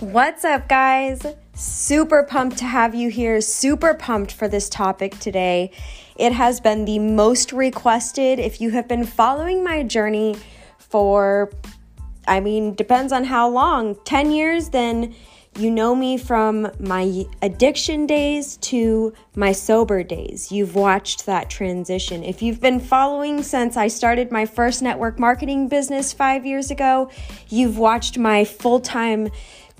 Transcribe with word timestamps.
What's 0.00 0.44
up, 0.44 0.68
guys? 0.68 1.26
Super 1.54 2.22
pumped 2.22 2.58
to 2.58 2.64
have 2.64 2.94
you 2.94 3.10
here. 3.10 3.40
Super 3.40 3.94
pumped 3.94 4.30
for 4.30 4.46
this 4.46 4.68
topic 4.68 5.18
today. 5.18 5.72
It 6.14 6.30
has 6.30 6.60
been 6.60 6.84
the 6.84 7.00
most 7.00 7.52
requested. 7.52 8.38
If 8.38 8.60
you 8.60 8.70
have 8.70 8.86
been 8.86 9.04
following 9.04 9.64
my 9.64 9.82
journey 9.82 10.36
for, 10.78 11.50
I 12.28 12.38
mean, 12.38 12.74
depends 12.74 13.12
on 13.12 13.24
how 13.24 13.48
long 13.48 13.96
10 14.04 14.30
years, 14.30 14.68
then 14.68 15.16
you 15.58 15.68
know 15.68 15.96
me 15.96 16.16
from 16.16 16.70
my 16.78 17.24
addiction 17.42 18.06
days 18.06 18.56
to 18.58 19.12
my 19.34 19.50
sober 19.50 20.04
days. 20.04 20.52
You've 20.52 20.76
watched 20.76 21.26
that 21.26 21.50
transition. 21.50 22.22
If 22.22 22.40
you've 22.40 22.60
been 22.60 22.78
following 22.78 23.42
since 23.42 23.76
I 23.76 23.88
started 23.88 24.30
my 24.30 24.46
first 24.46 24.80
network 24.80 25.18
marketing 25.18 25.66
business 25.66 26.12
five 26.12 26.46
years 26.46 26.70
ago, 26.70 27.10
you've 27.48 27.78
watched 27.78 28.16
my 28.16 28.44
full 28.44 28.78
time 28.78 29.30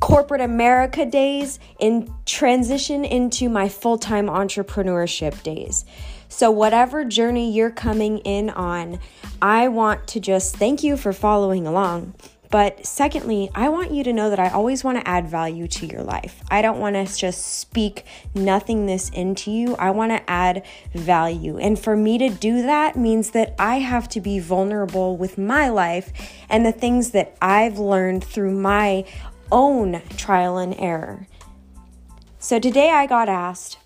corporate 0.01 0.41
America 0.41 1.05
days 1.05 1.59
and 1.81 2.11
transition 2.27 3.05
into 3.05 3.49
my 3.49 3.69
full 3.69 3.99
time 3.99 4.27
entrepreneurship 4.27 5.43
days. 5.43 5.85
So, 6.29 6.51
whatever 6.51 7.05
journey 7.05 7.51
you're 7.53 7.71
coming 7.71 8.19
in 8.19 8.51
on, 8.51 9.01
I 9.41 9.69
want 9.69 10.07
to 10.09 10.21
just 10.21 10.57
thank 10.57 10.83
you 10.83 10.97
for 10.97 11.13
following 11.13 11.67
along. 11.67 12.15
But 12.51 12.87
secondly, 12.87 13.51
I 13.55 13.69
want 13.69 13.93
you 13.93 14.03
to 14.05 14.13
know 14.13 14.31
that 14.31 14.39
I 14.39 14.49
always 14.49 14.83
want 14.83 14.99
to 14.99 15.07
add 15.07 15.29
value 15.29 15.69
to 15.69 15.87
your 15.87 16.03
life. 16.03 16.43
I 16.51 16.63
don't 16.63 16.79
want 16.79 16.95
to 16.95 17.17
just 17.17 17.59
speak 17.59 18.07
nothingness 18.35 19.11
into 19.11 19.51
you. 19.51 19.77
I 19.77 19.91
want 19.91 20.13
to 20.13 20.31
add 20.31 20.65
value. 20.95 21.59
And 21.59 21.79
for 21.79 21.95
me 21.95 22.17
to 22.19 22.31
do 22.31 22.63
that 22.63 22.97
means 22.97 23.33
that 23.33 23.55
I 23.59 23.81
have 23.81 24.09
to 24.11 24.21
be 24.21 24.39
vulnerable 24.39 25.17
with 25.17 25.37
my 25.37 25.69
life 25.69 26.11
and 26.49 26.65
the 26.65 26.73
things 26.73 27.11
that 27.11 27.37
I've 27.43 27.79
learned 27.79 28.25
through 28.25 28.53
my 28.53 29.05
own 29.51 30.03
trial 30.17 30.59
and 30.59 30.75
error. 30.79 31.27
So 32.39 32.59
today 32.59 32.91
I 32.91 33.07
got 33.07 33.29
asked, 33.29 33.79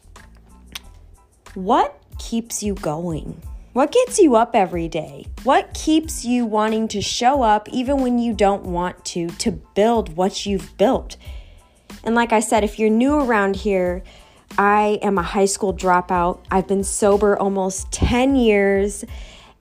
what 1.55 2.01
keeps 2.19 2.63
you 2.63 2.75
going? 2.75 3.41
What 3.73 3.91
gets 3.91 4.19
you 4.19 4.37
up 4.37 4.55
every 4.55 4.89
day? 4.89 5.27
What 5.45 5.73
keeps 5.73 6.25
you 6.25 6.45
wanting 6.45 6.89
to 6.89 7.01
show 7.01 7.43
up 7.43 7.69
even 7.71 8.03
when 8.03 8.19
you 8.19 8.35
don't 8.35 8.65
want 8.65 9.03
to, 9.07 9.29
to 9.29 9.53
build 9.53 10.17
what 10.17 10.45
you've 10.45 10.77
built? 10.77 11.17
And 12.05 12.15
like 12.15 12.33
I 12.33 12.41
said, 12.41 12.65
if 12.65 12.79
you're 12.79 12.91
new 12.91 13.15
around 13.15 13.57
here, 13.57 14.03
I 14.59 14.99
am 15.03 15.17
a 15.17 15.23
high 15.23 15.47
school 15.47 15.73
dropout. 15.73 16.41
I've 16.51 16.69
been 16.69 16.85
sober 16.85 17.39
almost 17.39 17.91
10 17.93 18.37
years 18.37 19.05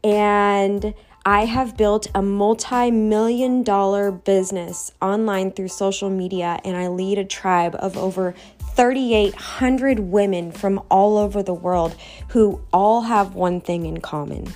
and 0.03 0.93
I 1.25 1.45
have 1.45 1.77
built 1.77 2.07
a 2.15 2.21
multi 2.21 2.89
million 2.89 3.61
dollar 3.61 4.11
business 4.11 4.91
online 5.01 5.51
through 5.51 5.67
social 5.67 6.09
media, 6.09 6.59
and 6.65 6.75
I 6.75 6.87
lead 6.87 7.19
a 7.19 7.25
tribe 7.25 7.75
of 7.77 7.95
over 7.95 8.33
3,800 8.75 9.99
women 9.99 10.51
from 10.51 10.81
all 10.89 11.17
over 11.17 11.43
the 11.43 11.53
world 11.53 11.95
who 12.29 12.61
all 12.73 13.01
have 13.01 13.35
one 13.35 13.61
thing 13.61 13.85
in 13.85 14.01
common 14.01 14.51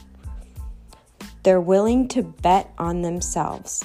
they're 1.46 1.62
willing 1.62 2.08
to 2.08 2.24
bet 2.24 2.74
on 2.80 3.04
themselves. 3.04 3.84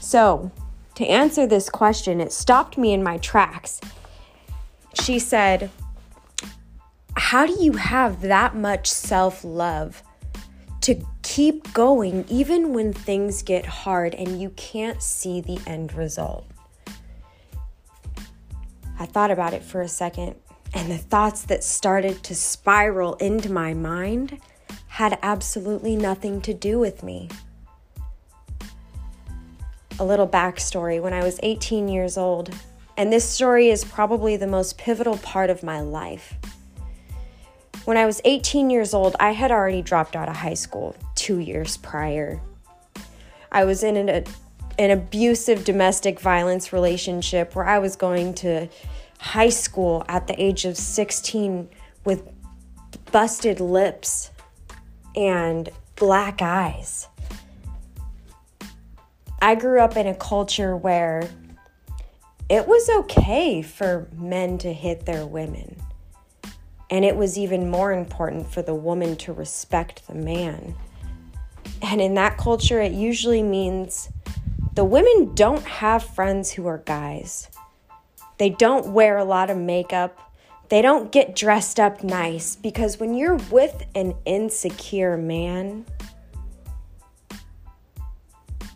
So, 0.00 0.50
to 0.94 1.06
answer 1.06 1.46
this 1.46 1.68
question, 1.68 2.18
it 2.18 2.32
stopped 2.32 2.78
me 2.78 2.94
in 2.94 3.02
my 3.02 3.18
tracks. 3.18 3.78
She 5.02 5.18
said, 5.18 5.70
How 7.14 7.44
do 7.44 7.62
you 7.62 7.72
have 7.74 8.22
that 8.22 8.56
much 8.56 8.90
self 8.90 9.44
love 9.44 10.02
to 10.80 11.04
keep 11.34 11.72
going 11.72 12.24
even 12.28 12.72
when 12.72 12.92
things 12.92 13.42
get 13.42 13.66
hard 13.66 14.14
and 14.14 14.40
you 14.40 14.50
can't 14.50 15.02
see 15.02 15.40
the 15.40 15.58
end 15.66 15.92
result? 15.92 16.46
I 19.00 19.06
thought 19.06 19.32
about 19.32 19.52
it 19.52 19.64
for 19.64 19.80
a 19.80 19.88
second, 19.88 20.36
and 20.74 20.88
the 20.88 20.96
thoughts 20.96 21.42
that 21.46 21.64
started 21.64 22.22
to 22.22 22.36
spiral 22.36 23.14
into 23.14 23.50
my 23.50 23.74
mind 23.74 24.38
had 24.86 25.18
absolutely 25.22 25.96
nothing 25.96 26.40
to 26.42 26.54
do 26.54 26.78
with 26.78 27.02
me. 27.02 27.28
A 29.98 30.04
little 30.04 30.28
backstory 30.28 31.02
when 31.02 31.12
I 31.12 31.24
was 31.24 31.40
18 31.42 31.88
years 31.88 32.16
old, 32.16 32.54
and 32.96 33.12
this 33.12 33.28
story 33.28 33.70
is 33.70 33.84
probably 33.84 34.36
the 34.36 34.46
most 34.46 34.78
pivotal 34.78 35.18
part 35.18 35.50
of 35.50 35.64
my 35.64 35.80
life. 35.80 36.34
When 37.84 37.98
I 37.98 38.06
was 38.06 38.22
18 38.24 38.70
years 38.70 38.94
old, 38.94 39.14
I 39.20 39.32
had 39.32 39.50
already 39.50 39.82
dropped 39.82 40.16
out 40.16 40.30
of 40.30 40.36
high 40.36 40.54
school 40.54 40.96
two 41.14 41.38
years 41.38 41.76
prior. 41.76 42.40
I 43.52 43.66
was 43.66 43.82
in 43.82 43.96
an, 43.96 44.24
an 44.78 44.90
abusive 44.90 45.64
domestic 45.64 46.18
violence 46.18 46.72
relationship 46.72 47.54
where 47.54 47.66
I 47.66 47.78
was 47.78 47.94
going 47.94 48.32
to 48.36 48.68
high 49.18 49.50
school 49.50 50.02
at 50.08 50.26
the 50.26 50.42
age 50.42 50.64
of 50.64 50.78
16 50.78 51.68
with 52.06 52.26
busted 53.12 53.60
lips 53.60 54.30
and 55.14 55.68
black 55.96 56.40
eyes. 56.40 57.06
I 59.42 59.56
grew 59.56 59.80
up 59.80 59.98
in 59.98 60.06
a 60.06 60.14
culture 60.14 60.74
where 60.74 61.28
it 62.48 62.66
was 62.66 62.88
okay 62.88 63.60
for 63.60 64.08
men 64.16 64.56
to 64.58 64.72
hit 64.72 65.04
their 65.04 65.26
women. 65.26 65.83
And 66.90 67.04
it 67.04 67.16
was 67.16 67.38
even 67.38 67.70
more 67.70 67.92
important 67.92 68.50
for 68.50 68.62
the 68.62 68.74
woman 68.74 69.16
to 69.16 69.32
respect 69.32 70.06
the 70.06 70.14
man. 70.14 70.74
And 71.82 72.00
in 72.00 72.14
that 72.14 72.36
culture, 72.36 72.80
it 72.80 72.92
usually 72.92 73.42
means 73.42 74.10
the 74.74 74.84
women 74.84 75.34
don't 75.34 75.64
have 75.64 76.02
friends 76.02 76.52
who 76.52 76.66
are 76.66 76.78
guys. 76.78 77.48
They 78.38 78.50
don't 78.50 78.88
wear 78.88 79.18
a 79.18 79.24
lot 79.24 79.50
of 79.50 79.56
makeup. 79.56 80.18
They 80.68 80.82
don't 80.82 81.12
get 81.12 81.36
dressed 81.36 81.78
up 81.78 82.02
nice 82.02 82.56
because 82.56 82.98
when 82.98 83.14
you're 83.14 83.36
with 83.36 83.86
an 83.94 84.14
insecure 84.24 85.16
man, 85.16 85.86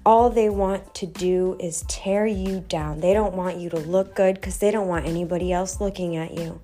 all 0.07 0.31
they 0.31 0.49
want 0.49 0.95
to 0.95 1.07
do 1.07 1.57
is 1.61 1.85
tear 1.89 2.27
you 2.27 2.61
down. 2.61 3.01
They 3.01 3.13
don't 3.13 3.35
want 3.35 3.57
you 3.59 3.69
to 3.71 3.79
look 3.79 4.15
good 4.15 4.37
because 4.37 4.59
they 4.59 4.71
don't 4.71 4.89
want 4.89 5.07
anybody 5.07 5.53
else 5.53 5.81
looking 5.81 6.17
at 6.17 6.35
you. 6.35 6.61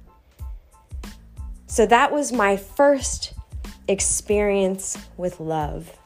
So 1.75 1.87
that 1.87 2.13
was 2.13 2.33
my 2.33 2.57
first 2.57 3.35
experience 3.89 4.97
with 5.17 5.41
love. 5.41 5.99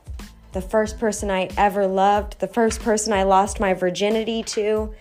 The 0.53 0.63
first 0.63 0.99
person 0.99 1.31
I 1.31 1.51
ever 1.59 1.87
loved, 1.87 2.41
the 2.41 2.47
first 2.47 2.81
person 2.81 3.13
I 3.13 3.25
lost 3.25 3.61
my 3.61 3.75
virginity 3.75 4.43
to, 4.45 4.95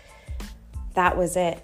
that 0.93 1.15
was 1.15 1.37
it. 1.37 1.63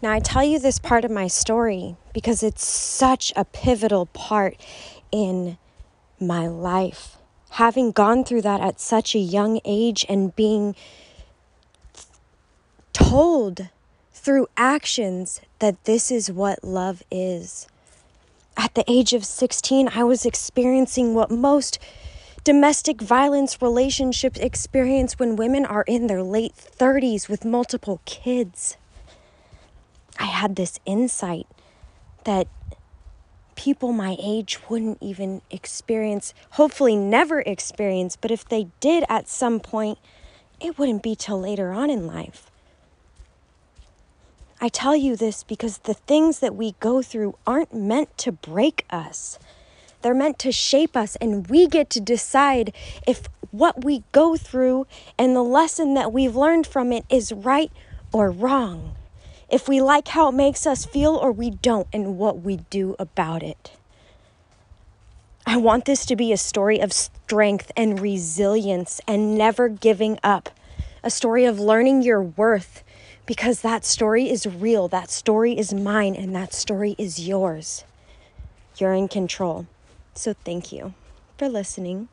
Now, 0.00 0.12
I 0.12 0.20
tell 0.20 0.44
you 0.44 0.60
this 0.60 0.78
part 0.78 1.04
of 1.04 1.10
my 1.10 1.26
story 1.26 1.96
because 2.14 2.44
it's 2.44 2.64
such 2.64 3.32
a 3.34 3.44
pivotal 3.44 4.06
part 4.06 4.56
in 5.10 5.58
my 6.20 6.46
life. 6.46 7.16
Having 7.50 7.90
gone 7.90 8.22
through 8.22 8.42
that 8.42 8.60
at 8.60 8.78
such 8.78 9.16
a 9.16 9.18
young 9.18 9.58
age 9.64 10.06
and 10.08 10.36
being 10.36 10.76
told 12.92 13.68
through 14.26 14.48
actions 14.56 15.40
that 15.60 15.84
this 15.84 16.10
is 16.10 16.32
what 16.32 16.64
love 16.64 17.00
is. 17.12 17.68
At 18.56 18.74
the 18.74 18.82
age 18.90 19.12
of 19.12 19.24
16, 19.24 19.90
I 19.94 20.02
was 20.02 20.26
experiencing 20.26 21.14
what 21.14 21.30
most 21.30 21.78
domestic 22.42 23.00
violence 23.00 23.62
relationships 23.62 24.40
experience 24.40 25.16
when 25.16 25.36
women 25.36 25.64
are 25.64 25.84
in 25.86 26.08
their 26.08 26.24
late 26.24 26.56
30s 26.56 27.28
with 27.28 27.44
multiple 27.44 28.00
kids. 28.04 28.76
I 30.18 30.24
had 30.24 30.56
this 30.56 30.80
insight 30.84 31.46
that 32.24 32.48
people 33.54 33.92
my 33.92 34.16
age 34.20 34.58
wouldn't 34.68 34.98
even 35.00 35.40
experience, 35.52 36.34
hopefully, 36.50 36.96
never 36.96 37.42
experience, 37.42 38.16
but 38.16 38.32
if 38.32 38.44
they 38.44 38.66
did 38.80 39.04
at 39.08 39.28
some 39.28 39.60
point, 39.60 39.98
it 40.60 40.76
wouldn't 40.80 41.04
be 41.04 41.14
till 41.14 41.40
later 41.40 41.70
on 41.70 41.90
in 41.90 42.08
life. 42.08 42.50
I 44.60 44.68
tell 44.68 44.96
you 44.96 45.16
this 45.16 45.42
because 45.42 45.78
the 45.78 45.94
things 45.94 46.38
that 46.38 46.54
we 46.54 46.74
go 46.80 47.02
through 47.02 47.36
aren't 47.46 47.74
meant 47.74 48.16
to 48.18 48.32
break 48.32 48.86
us. 48.88 49.38
They're 50.00 50.14
meant 50.14 50.38
to 50.40 50.52
shape 50.52 50.96
us, 50.96 51.16
and 51.16 51.46
we 51.48 51.66
get 51.66 51.90
to 51.90 52.00
decide 52.00 52.72
if 53.06 53.28
what 53.50 53.84
we 53.84 54.02
go 54.12 54.36
through 54.36 54.86
and 55.18 55.36
the 55.36 55.42
lesson 55.42 55.94
that 55.94 56.12
we've 56.12 56.36
learned 56.36 56.66
from 56.66 56.92
it 56.92 57.04
is 57.10 57.32
right 57.32 57.70
or 58.12 58.30
wrong. 58.30 58.94
If 59.50 59.68
we 59.68 59.80
like 59.80 60.08
how 60.08 60.28
it 60.28 60.32
makes 60.32 60.66
us 60.66 60.86
feel 60.86 61.14
or 61.16 61.32
we 61.32 61.50
don't, 61.50 61.86
and 61.92 62.18
what 62.18 62.40
we 62.40 62.58
do 62.70 62.96
about 62.98 63.42
it. 63.42 63.72
I 65.46 65.58
want 65.58 65.84
this 65.84 66.04
to 66.06 66.16
be 66.16 66.32
a 66.32 66.36
story 66.36 66.80
of 66.80 66.92
strength 66.92 67.70
and 67.76 68.00
resilience 68.00 69.00
and 69.06 69.36
never 69.36 69.68
giving 69.68 70.18
up. 70.24 70.50
A 71.04 71.10
story 71.10 71.44
of 71.44 71.60
learning 71.60 72.02
your 72.02 72.22
worth 72.22 72.82
because 73.26 73.60
that 73.62 73.84
story 73.84 74.30
is 74.30 74.46
real, 74.46 74.88
that 74.88 75.10
story 75.10 75.58
is 75.58 75.74
mine, 75.74 76.14
and 76.14 76.34
that 76.34 76.54
story 76.54 76.94
is 76.98 77.26
yours. 77.26 77.84
You're 78.78 78.94
in 78.94 79.08
control. 79.08 79.66
So 80.14 80.32
thank 80.44 80.72
you 80.72 80.94
for 81.36 81.48
listening. 81.48 82.08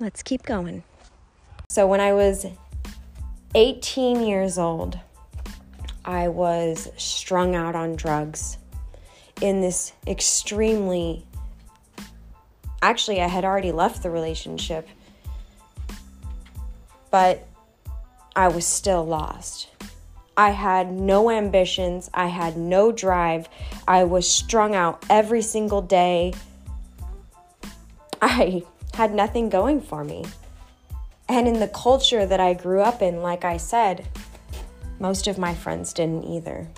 Let's 0.00 0.22
keep 0.22 0.42
going. 0.42 0.84
So 1.68 1.86
when 1.86 2.00
I 2.00 2.12
was 2.12 2.46
18 3.54 4.22
years 4.22 4.58
old, 4.58 4.98
I 6.04 6.28
was 6.28 6.90
strung 6.96 7.54
out 7.54 7.74
on 7.74 7.96
drugs 7.96 8.56
in 9.40 9.60
this 9.60 9.92
extremely 10.06 11.24
actually 12.82 13.20
I 13.20 13.28
had 13.28 13.44
already 13.44 13.72
left 13.72 14.02
the 14.02 14.10
relationship 14.10 14.88
but 17.10 17.46
I 18.34 18.48
was 18.48 18.66
still 18.66 19.04
lost. 19.04 19.68
I 20.38 20.50
had 20.50 20.92
no 20.92 21.30
ambitions, 21.30 22.08
I 22.14 22.28
had 22.28 22.56
no 22.56 22.92
drive. 22.92 23.48
I 23.88 24.04
was 24.04 24.30
strung 24.30 24.72
out 24.72 25.04
every 25.10 25.42
single 25.42 25.82
day. 25.82 26.32
I 28.22 28.62
had 28.94 29.12
nothing 29.12 29.48
going 29.48 29.80
for 29.80 30.04
me. 30.04 30.24
And 31.28 31.48
in 31.48 31.58
the 31.58 31.66
culture 31.66 32.24
that 32.24 32.38
I 32.38 32.54
grew 32.54 32.80
up 32.80 33.02
in, 33.02 33.20
like 33.20 33.44
I 33.44 33.56
said, 33.56 34.06
most 35.00 35.26
of 35.26 35.38
my 35.38 35.56
friends 35.56 35.92
didn't 35.92 36.22
either. 36.22 36.68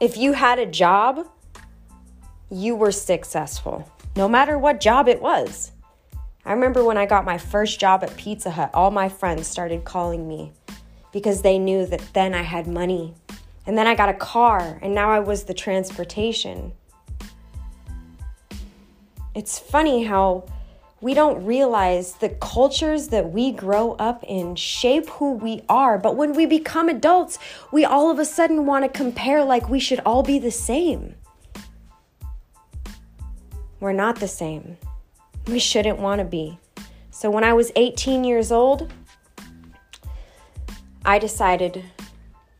If 0.00 0.16
you 0.16 0.32
had 0.32 0.58
a 0.58 0.64
job, 0.64 1.28
you 2.50 2.74
were 2.74 2.90
successful, 2.90 3.86
no 4.16 4.30
matter 4.30 4.56
what 4.56 4.80
job 4.80 5.08
it 5.08 5.20
was. 5.20 5.72
I 6.46 6.54
remember 6.54 6.82
when 6.82 6.96
I 6.96 7.04
got 7.04 7.26
my 7.26 7.36
first 7.36 7.78
job 7.78 8.02
at 8.02 8.16
Pizza 8.16 8.50
Hut, 8.50 8.70
all 8.72 8.90
my 8.90 9.10
friends 9.10 9.46
started 9.46 9.84
calling 9.84 10.26
me 10.26 10.52
because 11.16 11.40
they 11.40 11.58
knew 11.58 11.86
that 11.86 12.02
then 12.12 12.34
I 12.34 12.42
had 12.42 12.66
money. 12.66 13.14
And 13.66 13.78
then 13.78 13.86
I 13.86 13.94
got 13.94 14.10
a 14.10 14.14
car, 14.34 14.78
and 14.82 14.94
now 14.94 15.10
I 15.10 15.20
was 15.20 15.44
the 15.44 15.54
transportation. 15.54 16.72
It's 19.34 19.58
funny 19.58 20.04
how 20.04 20.44
we 21.00 21.14
don't 21.14 21.42
realize 21.46 22.12
the 22.16 22.28
cultures 22.28 23.08
that 23.08 23.32
we 23.32 23.50
grow 23.50 23.92
up 23.92 24.24
in 24.24 24.56
shape 24.56 25.08
who 25.08 25.32
we 25.32 25.62
are. 25.70 25.96
But 25.96 26.16
when 26.16 26.34
we 26.34 26.44
become 26.44 26.90
adults, 26.90 27.38
we 27.72 27.86
all 27.86 28.10
of 28.10 28.18
a 28.18 28.26
sudden 28.26 28.66
want 28.66 28.84
to 28.84 28.90
compare 28.90 29.42
like 29.42 29.70
we 29.70 29.80
should 29.80 30.00
all 30.04 30.22
be 30.22 30.38
the 30.38 30.50
same. 30.50 31.14
We're 33.80 33.94
not 33.94 34.20
the 34.20 34.28
same 34.28 34.76
we 35.46 35.60
shouldn't 35.60 35.98
want 35.98 36.18
to 36.18 36.26
be. 36.26 36.58
So 37.10 37.30
when 37.30 37.42
I 37.42 37.54
was 37.54 37.72
18 37.74 38.22
years 38.22 38.52
old, 38.52 38.92
I 41.06 41.18
decided 41.18 41.82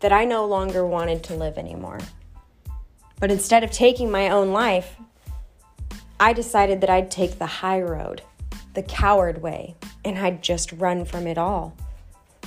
that 0.00 0.12
I 0.12 0.25
no 0.25 0.46
longer 0.46 0.87
wanted 0.87 1.22
to 1.25 1.34
live 1.34 1.58
anymore. 1.58 1.98
But 3.20 3.31
instead 3.31 3.62
of 3.62 3.70
taking 3.70 4.10
my 4.10 4.31
own 4.31 4.52
life, 4.52 4.96
I 6.19 6.32
decided 6.32 6.81
that 6.81 6.88
I'd 6.88 7.10
take 7.10 7.38
the 7.38 7.46
high 7.46 7.82
road, 7.82 8.22
the 8.72 8.82
coward 8.82 9.43
way, 9.43 9.75
and 10.04 10.19
I'd 10.19 10.43
just 10.43 10.72
run 10.72 11.04
from 11.04 11.26
it 11.26 11.37
all. 11.37 11.76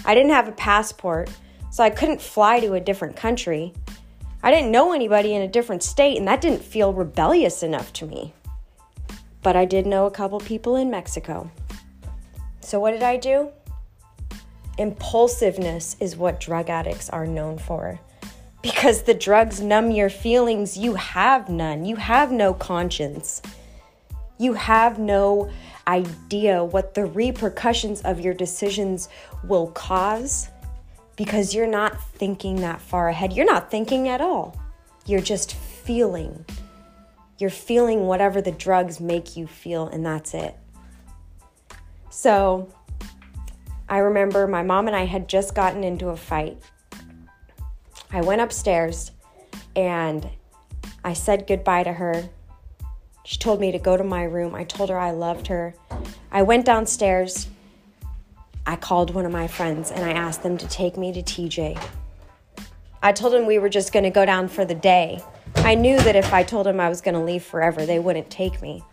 I 0.06 0.16
didn't 0.16 0.32
have 0.32 0.48
a 0.48 0.54
passport, 0.54 1.30
so 1.70 1.84
I 1.84 1.92
couldn't 1.92 2.22
fly 2.22 2.60
to 2.62 2.74
a 2.74 2.80
different 2.80 3.16
country. 3.16 3.74
I 4.42 4.50
didn't 4.50 4.72
know 4.72 4.94
anybody 4.94 5.36
in 5.36 5.44
a 5.44 5.48
different 5.48 5.84
state, 5.84 6.18
and 6.18 6.28
that 6.28 6.42
didn't 6.42 6.64
feel 6.64 6.94
rebellious 6.94 7.62
enough 7.62 7.94
to 7.94 8.08
me 8.08 8.34
but 9.42 9.56
I 9.56 9.66
did 9.66 9.86
know 9.86 10.06
a 10.06 10.12
couple 10.12 10.40
people 10.40 10.76
in 10.76 10.90
Mexico. 10.90 11.50
So, 12.62 12.80
what 12.80 12.92
did 12.92 13.04
I 13.04 13.18
do? 13.18 13.50
Impulsiveness 14.80 15.98
is 16.00 16.16
what 16.16 16.40
drug 16.40 16.70
addicts 16.70 17.10
are 17.10 17.28
known 17.28 17.58
for. 17.58 18.00
Because 18.62 19.04
the 19.04 19.14
drugs 19.14 19.60
numb 19.60 19.92
your 19.92 20.10
feelings, 20.10 20.78
you 20.78 20.96
have 20.96 21.50
none. 21.50 21.84
You 21.84 21.98
have 21.98 22.32
no 22.32 22.54
conscience. 22.54 23.42
You 24.38 24.54
have 24.54 24.98
no 24.98 25.52
idea 25.86 26.64
what 26.64 26.94
the 26.94 27.06
repercussions 27.06 28.02
of 28.04 28.22
your 28.22 28.34
decisions 28.34 29.10
will 29.44 29.68
cause 29.72 30.48
because 31.18 31.54
you're 31.54 31.68
not 31.68 32.02
thinking 32.14 32.62
that 32.62 32.80
far 32.80 33.10
ahead. 33.10 33.34
You're 33.34 33.46
not 33.46 33.70
thinking 33.70 34.08
at 34.08 34.22
all. 34.22 34.58
You're 35.06 35.20
just 35.20 35.56
feeling. 35.56 36.46
You're 37.38 37.50
feeling 37.50 38.08
whatever 38.08 38.42
the 38.42 38.54
drugs 38.54 39.02
make 39.02 39.36
you 39.36 39.46
feel, 39.46 39.88
and 39.88 40.06
that's 40.06 40.34
it. 40.34 40.56
So 42.10 42.72
I 43.90 43.98
remember 43.98 44.46
my 44.46 44.62
mom 44.62 44.88
and 44.88 44.96
I 44.96 45.06
had 45.06 45.28
just 45.28 45.56
gotten 45.56 45.84
into 45.84 46.10
a 46.10 46.18
fight. 46.18 46.62
I 48.12 48.22
went 48.22 48.40
upstairs 48.40 49.12
and 49.76 50.30
I 51.04 51.14
said 51.14 51.48
goodbye 51.48 51.84
to 51.84 51.94
her. 51.94 52.30
She 53.26 53.38
told 53.38 53.60
me 53.60 53.72
to 53.72 53.80
go 53.80 53.98
to 53.98 54.04
my 54.04 54.24
room. 54.24 54.54
I 54.54 54.64
told 54.64 54.90
her 54.90 55.00
I 55.00 55.12
loved 55.12 55.48
her. 55.48 55.74
I 56.32 56.44
went 56.44 56.66
downstairs. 56.66 57.48
I 58.66 58.76
called 58.76 59.16
one 59.16 59.26
of 59.26 59.32
my 59.32 59.48
friends 59.48 59.90
and 59.90 60.06
I 60.06 60.12
asked 60.12 60.44
them 60.44 60.58
to 60.60 60.68
take 60.68 60.96
me 60.96 61.12
to 61.12 61.24
TJ. 61.24 61.82
I 63.02 63.12
told 63.12 63.34
them 63.34 63.48
we 63.48 63.58
were 63.58 63.70
just 63.70 63.92
going 63.92 64.04
to 64.04 64.12
go 64.12 64.26
down 64.26 64.50
for 64.50 64.66
the 64.66 64.76
day. 64.76 65.24
I 65.56 65.74
knew 65.74 65.98
that 65.98 66.16
if 66.16 66.32
I 66.32 66.44
told 66.44 66.68
them 66.68 66.80
I 66.80 66.90
was 66.90 67.02
going 67.02 67.16
to 67.16 67.22
leave 67.22 67.44
forever, 67.44 67.86
they 67.86 67.98
wouldn't 67.98 68.30
take 68.30 68.62
me. 68.62 68.84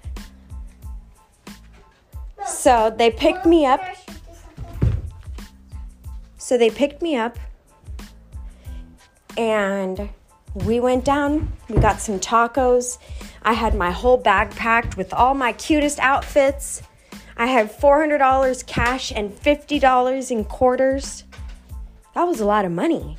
So 2.46 2.94
they 2.96 3.10
picked 3.10 3.44
me 3.44 3.66
up. 3.66 3.80
So 6.46 6.56
they 6.56 6.70
picked 6.70 7.02
me 7.02 7.16
up 7.16 7.40
and 9.36 10.08
we 10.54 10.78
went 10.78 11.04
down. 11.04 11.52
We 11.68 11.80
got 11.80 12.00
some 12.00 12.20
tacos. 12.20 12.98
I 13.42 13.52
had 13.54 13.74
my 13.74 13.90
whole 13.90 14.16
bag 14.16 14.50
packed 14.50 14.96
with 14.96 15.12
all 15.12 15.34
my 15.34 15.52
cutest 15.54 15.98
outfits. 15.98 16.82
I 17.36 17.46
had 17.46 17.76
$400 17.76 18.64
cash 18.64 19.10
and 19.10 19.32
$50 19.32 20.30
in 20.30 20.44
quarters. 20.44 21.24
That 22.14 22.28
was 22.28 22.38
a 22.38 22.46
lot 22.46 22.64
of 22.64 22.70
money. 22.70 23.18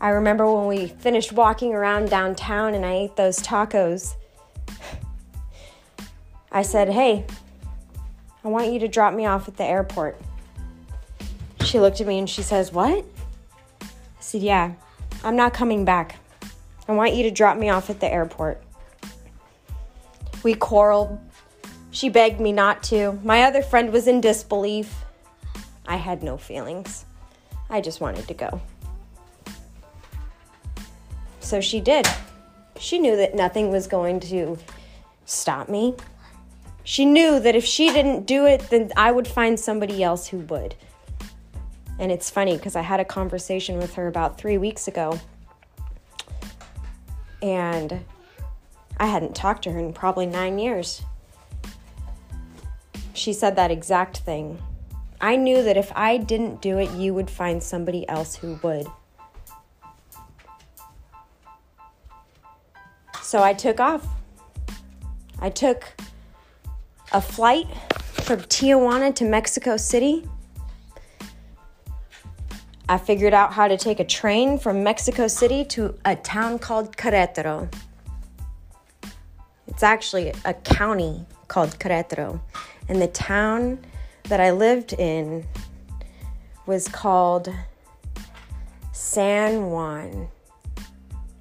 I 0.00 0.08
remember 0.08 0.52
when 0.52 0.66
we 0.66 0.88
finished 0.88 1.30
walking 1.30 1.72
around 1.72 2.10
downtown 2.10 2.74
and 2.74 2.84
I 2.84 2.94
ate 2.94 3.14
those 3.14 3.38
tacos. 3.38 4.16
I 6.56 6.62
said, 6.62 6.88
Hey, 6.88 7.22
I 8.42 8.48
want 8.48 8.72
you 8.72 8.78
to 8.78 8.88
drop 8.88 9.12
me 9.12 9.26
off 9.26 9.46
at 9.46 9.58
the 9.58 9.64
airport. 9.64 10.18
She 11.60 11.78
looked 11.78 12.00
at 12.00 12.06
me 12.06 12.18
and 12.18 12.30
she 12.30 12.40
says, 12.40 12.72
What? 12.72 13.04
I 13.82 13.86
said, 14.20 14.40
Yeah, 14.40 14.72
I'm 15.22 15.36
not 15.36 15.52
coming 15.52 15.84
back. 15.84 16.16
I 16.88 16.92
want 16.92 17.14
you 17.14 17.24
to 17.24 17.30
drop 17.30 17.58
me 17.58 17.68
off 17.68 17.90
at 17.90 18.00
the 18.00 18.10
airport. 18.10 18.62
We 20.42 20.54
quarreled. 20.54 21.18
She 21.90 22.08
begged 22.08 22.40
me 22.40 22.52
not 22.52 22.82
to. 22.84 23.20
My 23.22 23.42
other 23.42 23.60
friend 23.60 23.92
was 23.92 24.06
in 24.06 24.22
disbelief. 24.22 25.04
I 25.86 25.96
had 25.96 26.22
no 26.22 26.38
feelings. 26.38 27.04
I 27.68 27.82
just 27.82 28.00
wanted 28.00 28.26
to 28.28 28.34
go. 28.34 28.62
So 31.40 31.60
she 31.60 31.80
did. 31.80 32.08
She 32.78 32.98
knew 32.98 33.14
that 33.16 33.34
nothing 33.34 33.70
was 33.70 33.86
going 33.86 34.20
to 34.20 34.56
stop 35.26 35.68
me. 35.68 35.94
She 36.86 37.04
knew 37.04 37.40
that 37.40 37.56
if 37.56 37.64
she 37.64 37.92
didn't 37.92 38.26
do 38.26 38.46
it, 38.46 38.70
then 38.70 38.92
I 38.96 39.10
would 39.10 39.26
find 39.26 39.58
somebody 39.58 40.04
else 40.04 40.28
who 40.28 40.38
would. 40.38 40.76
And 41.98 42.12
it's 42.12 42.30
funny 42.30 42.56
because 42.56 42.76
I 42.76 42.82
had 42.82 43.00
a 43.00 43.04
conversation 43.04 43.78
with 43.78 43.94
her 43.94 44.06
about 44.06 44.38
three 44.38 44.56
weeks 44.56 44.86
ago. 44.86 45.18
And 47.42 48.04
I 48.98 49.06
hadn't 49.06 49.34
talked 49.34 49.64
to 49.64 49.72
her 49.72 49.80
in 49.80 49.94
probably 49.94 50.26
nine 50.26 50.60
years. 50.60 51.02
She 53.14 53.32
said 53.32 53.56
that 53.56 53.72
exact 53.72 54.18
thing. 54.18 54.62
I 55.20 55.34
knew 55.34 55.64
that 55.64 55.76
if 55.76 55.90
I 55.96 56.18
didn't 56.18 56.62
do 56.62 56.78
it, 56.78 56.92
you 56.92 57.12
would 57.14 57.28
find 57.28 57.60
somebody 57.60 58.08
else 58.08 58.36
who 58.36 58.60
would. 58.62 58.86
So 63.22 63.42
I 63.42 63.54
took 63.54 63.80
off. 63.80 64.06
I 65.40 65.50
took 65.50 65.96
a 67.12 67.20
flight 67.20 67.66
from 68.24 68.40
Tijuana 68.40 69.14
to 69.14 69.24
Mexico 69.24 69.76
City. 69.76 70.28
I 72.88 72.98
figured 72.98 73.34
out 73.34 73.52
how 73.52 73.68
to 73.68 73.76
take 73.76 74.00
a 74.00 74.04
train 74.04 74.58
from 74.58 74.82
Mexico 74.82 75.28
City 75.28 75.64
to 75.66 75.94
a 76.04 76.16
town 76.16 76.58
called 76.58 76.96
Querétaro. 76.96 77.72
It's 79.66 79.82
actually 79.82 80.32
a 80.44 80.54
county 80.54 81.26
called 81.48 81.78
Querétaro. 81.78 82.40
And 82.88 83.02
the 83.02 83.08
town 83.08 83.78
that 84.24 84.40
I 84.40 84.50
lived 84.52 84.92
in 84.92 85.46
was 86.66 86.88
called 86.88 87.52
San 88.92 89.70
Juan 89.70 90.28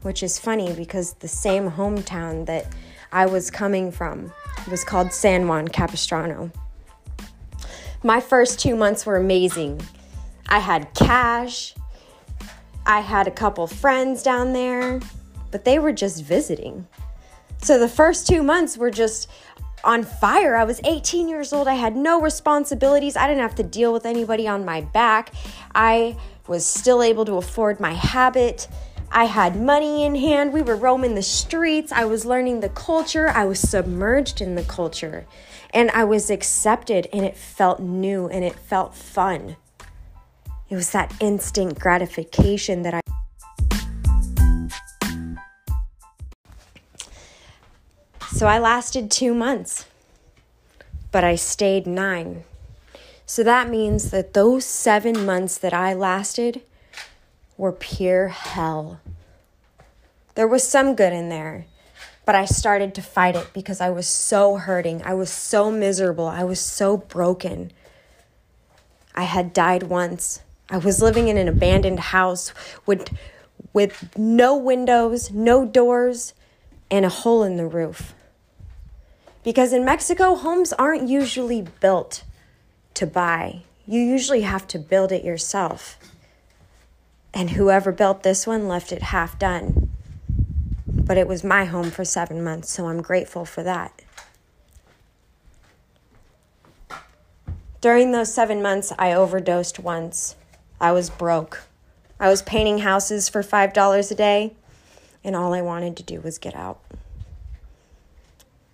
which 0.06 0.22
is 0.22 0.38
funny 0.38 0.72
because 0.74 1.14
the 1.14 1.28
same 1.28 1.68
hometown 1.72 2.46
that 2.46 2.68
I 3.12 3.26
was 3.26 3.50
coming 3.50 3.92
from 3.92 4.32
was 4.68 4.84
called 4.84 5.14
San 5.14 5.48
Juan 5.48 5.68
Capistrano. 5.68 6.52
My 8.04 8.20
first 8.20 8.60
two 8.60 8.76
months 8.76 9.06
were 9.06 9.18
amazing. 9.18 9.82
I 10.48 10.60
had 10.60 10.94
cash, 10.94 11.74
I 12.86 13.00
had 13.00 13.28
a 13.28 13.32
couple 13.32 13.66
friends 13.66 14.22
down 14.22 14.54
there, 14.54 15.00
but 15.52 15.66
they 15.66 15.80
were 15.80 15.92
just 15.92 16.24
visiting. 16.24 16.88
So 17.58 17.80
the 17.80 17.90
first 17.90 18.28
two 18.28 18.44
months 18.44 18.78
were 18.78 18.92
just 18.92 19.28
on 19.84 20.04
fire. 20.04 20.56
I 20.56 20.64
was 20.66 20.82
18 20.84 21.28
years 21.28 21.52
old. 21.52 21.68
I 21.68 21.76
had 21.76 21.96
no 21.96 22.22
responsibilities. 22.22 23.16
I 23.16 23.28
didn't 23.28 23.42
have 23.42 23.56
to 23.56 23.64
deal 23.64 23.94
with 23.94 24.06
anybody 24.06 24.48
on 24.48 24.66
my 24.66 24.82
back. 24.82 25.32
I 25.74 26.18
was 26.48 26.66
still 26.66 27.02
able 27.02 27.26
to 27.26 27.38
afford 27.38 27.80
my 27.80 27.94
habit. 27.94 28.68
I 29.18 29.24
had 29.24 29.56
money 29.56 30.04
in 30.04 30.16
hand. 30.16 30.52
We 30.52 30.62
were 30.62 30.76
roaming 30.76 31.16
the 31.16 31.22
streets. 31.22 31.94
I 31.94 32.04
was 32.04 32.26
learning 32.26 32.60
the 32.60 32.68
culture. 32.68 33.30
I 33.30 33.46
was 33.46 33.62
submerged 33.62 34.42
in 34.42 34.56
the 34.56 34.64
culture. 34.64 35.26
And 35.74 35.90
I 35.92 36.04
was 36.04 36.30
accepted, 36.30 37.08
and 37.14 37.24
it 37.24 37.38
felt 37.38 37.80
new 37.80 38.28
and 38.28 38.44
it 38.44 38.56
felt 38.56 38.94
fun. 38.94 39.56
It 40.70 40.76
was 40.76 40.92
that 40.92 41.14
instant 41.22 41.80
gratification 41.80 42.82
that 42.82 42.94
I. 42.94 43.00
So 48.34 48.48
I 48.48 48.60
lasted 48.60 49.10
two 49.10 49.34
months, 49.34 49.86
but 51.14 51.24
I 51.24 51.36
stayed 51.36 51.88
nine. 51.88 52.44
So 53.26 53.44
that 53.44 53.70
means 53.70 54.12
that 54.12 54.34
those 54.34 54.66
seven 54.66 55.26
months 55.26 55.58
that 55.60 55.74
I 55.74 55.94
lasted 55.94 56.62
were 57.58 57.72
pure 57.72 58.28
hell. 58.28 59.00
There 60.36 60.48
was 60.48 60.68
some 60.68 60.96
good 60.96 61.14
in 61.14 61.30
there, 61.30 61.66
but 62.26 62.36
I 62.36 62.46
started 62.46 62.94
to 62.96 63.02
fight 63.02 63.36
it 63.36 63.48
because 63.54 63.82
I 63.82 63.90
was 63.90 64.08
so 64.08 64.58
hurting. 64.58 65.02
I 65.04 65.14
was 65.14 65.30
so 65.30 65.72
miserable. 65.72 66.28
I 66.28 66.44
was 66.44 66.60
so 66.60 66.98
broken. 66.98 67.72
I 69.16 69.24
had 69.24 69.54
died 69.54 69.84
once. 69.84 70.42
I 70.70 70.78
was 70.78 71.02
living 71.02 71.30
in 71.30 71.38
an 71.38 71.48
abandoned 71.48 72.00
house 72.00 72.54
with, 72.86 73.10
with 73.72 74.18
no 74.18 74.58
windows, 74.58 75.32
no 75.32 75.66
doors, 75.66 76.34
and 76.92 77.06
a 77.06 77.10
hole 77.10 77.44
in 77.44 77.56
the 77.56 77.66
roof. 77.66 78.14
Because 79.44 79.72
in 79.72 79.86
Mexico, 79.86 80.36
homes 80.36 80.74
aren't 80.74 81.08
usually 81.08 81.62
built 81.80 82.24
to 82.96 83.06
buy, 83.06 83.62
you 83.86 84.02
usually 84.02 84.42
have 84.42 84.68
to 84.68 84.80
build 84.80 85.12
it 85.12 85.24
yourself. 85.24 85.98
And 87.34 87.52
whoever 87.52 87.92
built 87.92 88.24
this 88.24 88.48
one 88.48 88.68
left 88.68 88.92
it 88.92 89.04
half 89.04 89.38
done. 89.38 89.85
But 91.06 91.18
it 91.18 91.28
was 91.28 91.44
my 91.44 91.66
home 91.66 91.92
for 91.92 92.04
seven 92.04 92.44
months, 92.44 92.72
so 92.72 92.88
I'm 92.88 93.02
grateful 93.02 93.46
for 93.46 93.62
that. 93.62 94.02
During 97.80 98.12
those 98.12 98.34
seven 98.34 98.64
months, 98.64 98.92
I 98.98 99.14
overdosed 99.14 99.78
once. 99.78 100.36
I 100.82 100.92
was 100.92 101.12
broke. 101.12 101.62
I 102.20 102.30
was 102.30 102.42
painting 102.42 102.80
houses 102.80 103.30
for 103.30 103.44
$5 103.44 104.12
a 104.12 104.16
day, 104.16 104.56
and 105.24 105.36
all 105.36 105.54
I 105.54 105.62
wanted 105.62 105.96
to 105.98 106.04
do 106.04 106.20
was 106.22 106.40
get 106.40 106.56
out. 106.56 106.82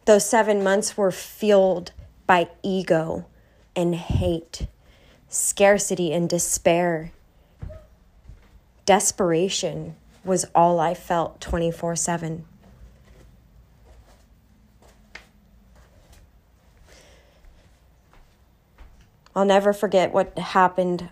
Those 0.06 0.28
seven 0.28 0.64
months 0.64 0.96
were 0.96 1.12
fueled 1.12 1.92
by 2.26 2.48
ego 2.64 3.26
and 3.76 3.96
hate, 3.96 4.68
scarcity 5.28 6.14
and 6.14 6.30
despair. 6.30 7.12
Desperation 8.86 9.96
was 10.24 10.46
all 10.54 10.80
I 10.80 10.94
felt 10.94 11.42
24 11.42 11.96
7. 11.96 12.46
I'll 19.34 19.46
never 19.46 19.72
forget 19.72 20.12
what 20.12 20.38
happened 20.38 21.10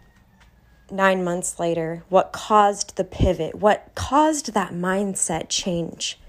nine 0.92 1.24
months 1.24 1.60
later, 1.60 2.04
what 2.10 2.32
caused 2.32 2.98
the 2.98 3.04
pivot, 3.04 3.56
what 3.56 3.92
caused 3.96 4.54
that 4.54 4.74
mindset 4.74 5.48
change. 5.50 6.20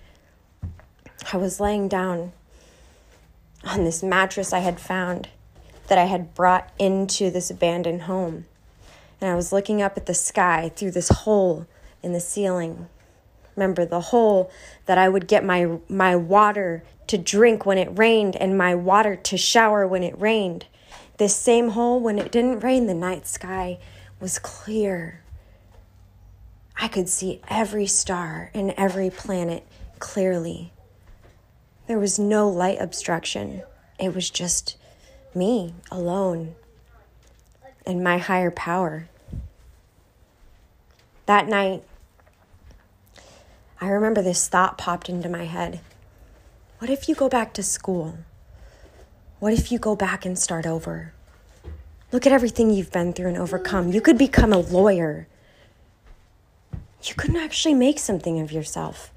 I 1.32 1.36
was 1.36 1.60
laying 1.60 1.88
down 1.88 2.32
on 3.64 3.84
this 3.84 4.02
mattress 4.02 4.52
I 4.52 4.60
had 4.60 4.80
found 4.80 5.28
that 5.88 5.98
I 5.98 6.04
had 6.04 6.34
brought 6.34 6.70
into 6.78 7.30
this 7.30 7.50
abandoned 7.50 8.02
home. 8.02 8.46
And 9.20 9.28
I 9.28 9.34
was 9.34 9.52
looking 9.52 9.82
up 9.82 9.96
at 9.96 10.06
the 10.06 10.14
sky 10.14 10.70
through 10.74 10.92
this 10.92 11.08
hole 11.08 11.66
in 12.02 12.12
the 12.12 12.20
ceiling. 12.20 12.88
Remember 13.56 13.84
the 13.84 14.00
hole 14.00 14.50
that 14.86 14.98
I 14.98 15.08
would 15.08 15.26
get 15.26 15.44
my 15.44 15.78
my 15.88 16.16
water 16.16 16.82
to 17.08 17.18
drink 17.18 17.66
when 17.66 17.78
it 17.78 17.98
rained 17.98 18.36
and 18.36 18.56
my 18.56 18.74
water 18.74 19.16
to 19.16 19.36
shower 19.36 19.86
when 19.86 20.02
it 20.02 20.18
rained. 20.20 20.66
This 21.18 21.36
same 21.36 21.70
hole 21.70 22.00
when 22.00 22.18
it 22.18 22.32
didn't 22.32 22.60
rain, 22.60 22.86
the 22.86 22.94
night 22.94 23.26
sky 23.26 23.78
was 24.20 24.38
clear. 24.38 25.20
I 26.80 26.88
could 26.88 27.08
see 27.08 27.42
every 27.48 27.86
star 27.86 28.50
and 28.54 28.72
every 28.76 29.10
planet 29.10 29.66
clearly. 29.98 30.72
There 31.86 31.98
was 31.98 32.18
no 32.18 32.48
light 32.48 32.80
obstruction. 32.80 33.62
It 33.98 34.14
was 34.14 34.30
just 34.30 34.78
me 35.34 35.74
alone 35.90 36.54
and 37.84 38.02
my 38.02 38.18
higher 38.18 38.50
power. 38.50 39.08
That 41.26 41.48
night, 41.48 41.82
I 43.82 43.88
remember 43.88 44.20
this 44.20 44.46
thought 44.46 44.76
popped 44.76 45.08
into 45.08 45.30
my 45.30 45.46
head. 45.46 45.80
What 46.80 46.90
if 46.90 47.08
you 47.08 47.14
go 47.14 47.30
back 47.30 47.54
to 47.54 47.62
school? 47.62 48.18
What 49.38 49.54
if 49.54 49.72
you 49.72 49.78
go 49.78 49.96
back 49.96 50.26
and 50.26 50.38
start 50.38 50.66
over? 50.66 51.14
Look 52.12 52.26
at 52.26 52.32
everything 52.32 52.68
you've 52.70 52.92
been 52.92 53.14
through 53.14 53.28
and 53.28 53.38
overcome. 53.38 53.90
You 53.90 54.02
could 54.02 54.18
become 54.18 54.52
a 54.52 54.58
lawyer. 54.58 55.28
You 57.02 57.14
could 57.14 57.34
actually 57.34 57.72
make 57.72 57.98
something 57.98 58.38
of 58.38 58.52
yourself. 58.52 59.10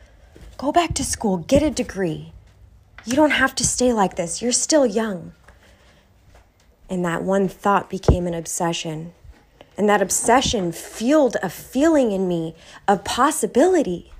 Go 0.58 0.72
back 0.72 0.94
to 0.94 1.04
school, 1.04 1.40
get 1.40 1.62
a 1.62 1.70
degree. 1.70 2.32
You 3.04 3.18
don't 3.18 3.32
have 3.32 3.56
to 3.56 3.66
stay 3.66 3.92
like 3.92 4.16
this. 4.16 4.42
You're 4.42 4.54
still 4.54 4.86
young. 4.86 5.34
And 6.90 7.04
that 7.04 7.24
one 7.24 7.50
thought 7.50 7.90
became 7.90 8.28
an 8.28 8.34
obsession. 8.34 9.14
And 9.78 9.90
that 9.90 10.02
obsession 10.02 10.72
fueled 10.72 11.36
a 11.44 11.50
feeling 11.50 12.14
in 12.14 12.30
me 12.30 12.56
of 12.88 13.04
possibility. 13.04 14.13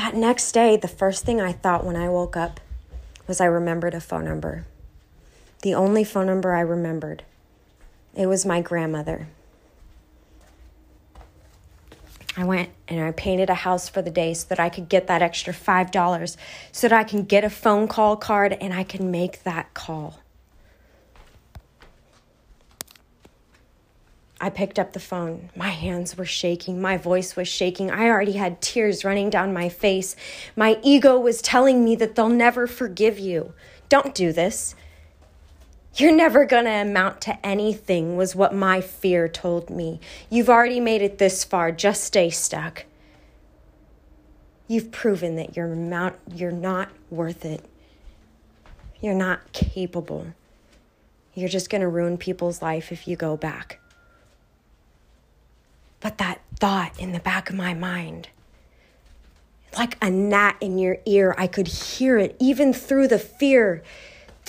That 0.00 0.14
next 0.14 0.52
day, 0.52 0.78
the 0.78 0.88
first 0.88 1.26
thing 1.26 1.42
I 1.42 1.52
thought 1.52 1.84
when 1.84 1.94
I 1.94 2.08
woke 2.08 2.34
up 2.34 2.58
was 3.26 3.38
I 3.38 3.44
remembered 3.44 3.92
a 3.92 4.00
phone 4.00 4.24
number. 4.24 4.64
The 5.60 5.74
only 5.74 6.04
phone 6.04 6.24
number 6.24 6.54
I 6.54 6.60
remembered. 6.60 7.22
It 8.14 8.26
was 8.26 8.46
my 8.46 8.62
grandmother. 8.62 9.28
I 12.34 12.44
went 12.44 12.70
and 12.88 12.98
I 13.04 13.10
painted 13.12 13.50
a 13.50 13.54
house 13.54 13.90
for 13.90 14.00
the 14.00 14.10
day 14.10 14.32
so 14.32 14.46
that 14.48 14.58
I 14.58 14.70
could 14.70 14.88
get 14.88 15.06
that 15.08 15.20
extra 15.20 15.52
$5 15.52 16.36
so 16.72 16.88
that 16.88 16.98
I 16.98 17.04
can 17.04 17.24
get 17.24 17.44
a 17.44 17.50
phone 17.50 17.86
call 17.86 18.16
card 18.16 18.54
and 18.58 18.72
I 18.72 18.84
can 18.84 19.10
make 19.10 19.42
that 19.42 19.74
call. 19.74 20.18
I 24.40 24.48
picked 24.48 24.78
up 24.78 24.94
the 24.94 25.00
phone. 25.00 25.50
My 25.54 25.68
hands 25.68 26.16
were 26.16 26.24
shaking. 26.24 26.80
My 26.80 26.96
voice 26.96 27.36
was 27.36 27.46
shaking. 27.46 27.90
I 27.90 28.08
already 28.08 28.32
had 28.32 28.62
tears 28.62 29.04
running 29.04 29.28
down 29.28 29.52
my 29.52 29.68
face. 29.68 30.16
My 30.56 30.78
ego 30.82 31.18
was 31.18 31.42
telling 31.42 31.84
me 31.84 31.94
that 31.96 32.14
they'll 32.14 32.30
never 32.30 32.66
forgive 32.66 33.18
you. 33.18 33.52
Don't 33.90 34.14
do 34.14 34.32
this. 34.32 34.74
You're 35.96 36.14
never 36.14 36.46
going 36.46 36.64
to 36.64 36.70
amount 36.70 37.20
to 37.22 37.44
anything, 37.44 38.16
was 38.16 38.34
what 38.34 38.54
my 38.54 38.80
fear 38.80 39.28
told 39.28 39.68
me. 39.68 40.00
You've 40.30 40.48
already 40.48 40.80
made 40.80 41.02
it 41.02 41.18
this 41.18 41.44
far. 41.44 41.70
Just 41.72 42.04
stay 42.04 42.30
stuck. 42.30 42.86
You've 44.68 44.92
proven 44.92 45.36
that 45.36 45.56
you're, 45.56 45.72
amount, 45.72 46.16
you're 46.32 46.52
not 46.52 46.88
worth 47.10 47.44
it. 47.44 47.64
You're 49.00 49.14
not 49.14 49.52
capable. 49.52 50.28
You're 51.34 51.48
just 51.48 51.68
going 51.68 51.80
to 51.80 51.88
ruin 51.88 52.16
people's 52.16 52.62
life 52.62 52.92
if 52.92 53.08
you 53.08 53.16
go 53.16 53.36
back. 53.36 53.80
But 56.00 56.18
that 56.18 56.40
thought 56.58 56.98
in 56.98 57.12
the 57.12 57.20
back 57.20 57.50
of 57.50 57.56
my 57.56 57.74
mind, 57.74 58.28
like 59.76 59.96
a 60.02 60.10
gnat 60.10 60.56
in 60.60 60.78
your 60.78 60.98
ear, 61.06 61.34
I 61.38 61.46
could 61.46 61.68
hear 61.68 62.18
it 62.18 62.36
even 62.40 62.72
through 62.72 63.08
the 63.08 63.18
fear 63.18 63.82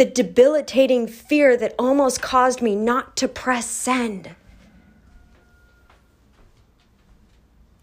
the 0.01 0.05
debilitating 0.05 1.07
fear 1.07 1.57
that 1.57 1.75
almost 1.77 2.21
caused 2.21 2.61
me 2.61 2.75
not 2.75 3.15
to 3.17 3.27
press 3.27 3.67
send. 3.67 4.35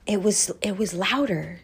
It 0.06 0.22
was, 0.22 0.50
it 0.62 0.78
was 0.78 0.94
louder. 0.94 1.60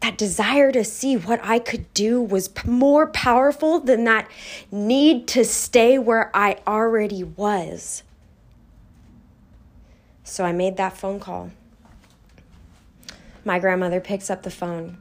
That 0.00 0.16
desire 0.16 0.72
to 0.72 0.84
see 0.84 1.16
what 1.16 1.40
I 1.42 1.58
could 1.58 1.92
do 1.92 2.22
was 2.22 2.48
more 2.64 3.08
powerful 3.08 3.80
than 3.80 4.04
that 4.04 4.30
need 4.70 5.28
to 5.28 5.44
stay 5.44 5.98
where 5.98 6.30
I 6.34 6.58
already 6.66 7.22
was. 7.22 8.04
So 10.30 10.44
I 10.44 10.52
made 10.52 10.76
that 10.76 10.96
phone 10.96 11.18
call. 11.18 11.50
My 13.44 13.58
grandmother 13.58 13.98
picks 14.00 14.30
up 14.30 14.44
the 14.44 14.50
phone. 14.50 14.96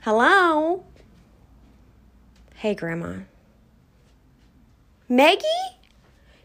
Hello? 0.00 0.82
Hey, 2.54 2.74
Grandma. 2.74 3.16
Maggie? 5.10 5.44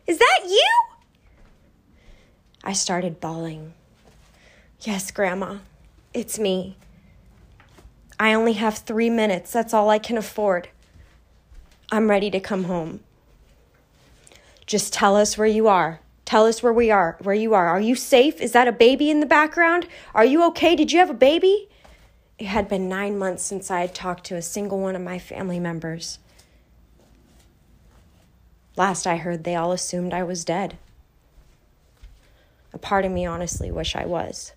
Is 0.05 0.17
that 0.17 0.39
you? 0.43 0.73
I 2.65 2.73
started 2.73 3.21
bawling. 3.21 3.73
Yes, 4.81 5.09
Grandma, 5.09 5.59
it's 6.13 6.37
me. 6.37 6.75
I 8.19 8.33
only 8.33 8.53
have 8.53 8.79
three 8.79 9.09
minutes. 9.09 9.53
That's 9.53 9.73
all 9.73 9.89
I 9.89 9.99
can 9.99 10.17
afford. 10.17 10.67
I'm 11.93 12.09
ready 12.09 12.29
to 12.29 12.41
come 12.41 12.65
home. 12.65 12.99
Just 14.65 14.91
tell 14.91 15.15
us 15.15 15.37
where 15.37 15.47
you 15.47 15.69
are. 15.69 16.01
Tell 16.27 16.45
us 16.45 16.61
where 16.61 16.73
we 16.73 16.91
are, 16.91 17.15
where 17.21 17.33
you 17.33 17.53
are. 17.53 17.69
Are 17.69 17.79
you 17.79 17.95
safe? 17.95 18.41
Is 18.41 18.51
that 18.51 18.67
a 18.67 18.73
baby 18.73 19.09
in 19.09 19.21
the 19.21 19.25
background? 19.25 19.87
Are 20.13 20.25
you 20.25 20.43
okay? 20.47 20.75
Did 20.75 20.91
you 20.91 20.99
have 20.99 21.09
a 21.09 21.13
baby? 21.13 21.69
It 22.37 22.47
had 22.47 22.67
been 22.67 22.89
nine 22.89 23.17
months 23.17 23.43
since 23.43 23.71
I 23.71 23.79
had 23.79 23.95
talked 23.95 24.25
to 24.25 24.35
a 24.35 24.41
single 24.41 24.77
one 24.81 24.97
of 24.97 25.01
my 25.01 25.19
family 25.19 25.57
members. 25.57 26.19
Last 28.75 29.07
I 29.07 29.15
heard, 29.15 29.45
they 29.45 29.55
all 29.55 29.71
assumed 29.71 30.13
I 30.13 30.23
was 30.23 30.43
dead. 30.43 30.77
A 32.73 32.77
part 32.77 33.05
of 33.05 33.11
me 33.13 33.25
honestly 33.25 33.71
wish 33.71 33.95
I 33.95 34.05
was. 34.05 34.51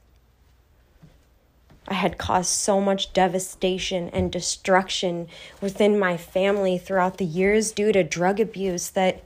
I 1.86 1.94
had 1.94 2.18
caused 2.18 2.50
so 2.50 2.80
much 2.80 3.12
devastation 3.12 4.08
and 4.08 4.32
destruction 4.32 5.28
within 5.60 6.00
my 6.00 6.16
family 6.16 6.78
throughout 6.78 7.18
the 7.18 7.24
years 7.24 7.70
due 7.70 7.92
to 7.92 8.02
drug 8.02 8.40
abuse 8.40 8.90
that 8.90 9.22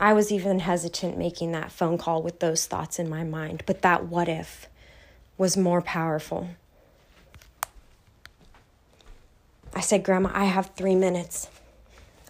I 0.00 0.12
was 0.12 0.32
even 0.32 0.60
hesitant 0.60 1.16
making 1.16 1.52
that 1.52 1.70
phone 1.70 1.98
call 1.98 2.22
with 2.22 2.40
those 2.40 2.66
thoughts 2.66 2.98
in 2.98 3.08
my 3.08 3.24
mind. 3.24 3.62
But 3.66 3.82
that 3.82 4.06
what 4.06 4.28
if 4.28 4.68
was 5.38 5.56
more 5.56 5.82
powerful. 5.82 6.50
I 9.74 9.80
said, 9.80 10.04
Grandma, 10.04 10.30
I 10.32 10.44
have 10.44 10.70
three 10.76 10.94
minutes. 10.94 11.48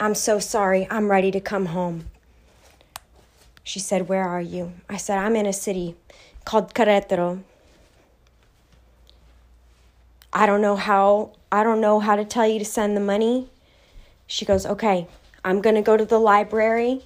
I'm 0.01 0.15
so 0.15 0.39
sorry. 0.39 0.87
I'm 0.91 1.11
ready 1.11 1.31
to 1.31 1.41
come 1.41 1.67
home. 1.67 2.07
She 3.63 3.79
said, 3.79 4.09
Where 4.09 4.25
are 4.25 4.41
you? 4.41 4.73
I 4.89 4.97
said, 4.97 5.19
I'm 5.19 5.37
in 5.37 5.47
a 5.47 5.53
city 5.53 5.97
called 6.45 6.75
Querétaro. 6.75 7.43
I 10.33 10.47
don't 10.47 10.61
know 10.61 10.77
how 10.77 11.31
I 11.53 11.63
don't 11.63 11.81
know 11.81 12.01
how 12.01 12.17
to 12.17 12.25
tell 12.25 12.47
you 12.47 12.59
to 12.59 12.65
send 12.65 12.97
the 12.97 13.01
money. 13.01 13.49
She 14.27 14.45
goes, 14.45 14.67
"Okay, 14.67 15.07
I'm 15.45 15.61
going 15.61 15.77
to 15.77 15.83
go 15.83 15.97
to 15.97 16.05
the 16.05 16.19
library. 16.19 17.03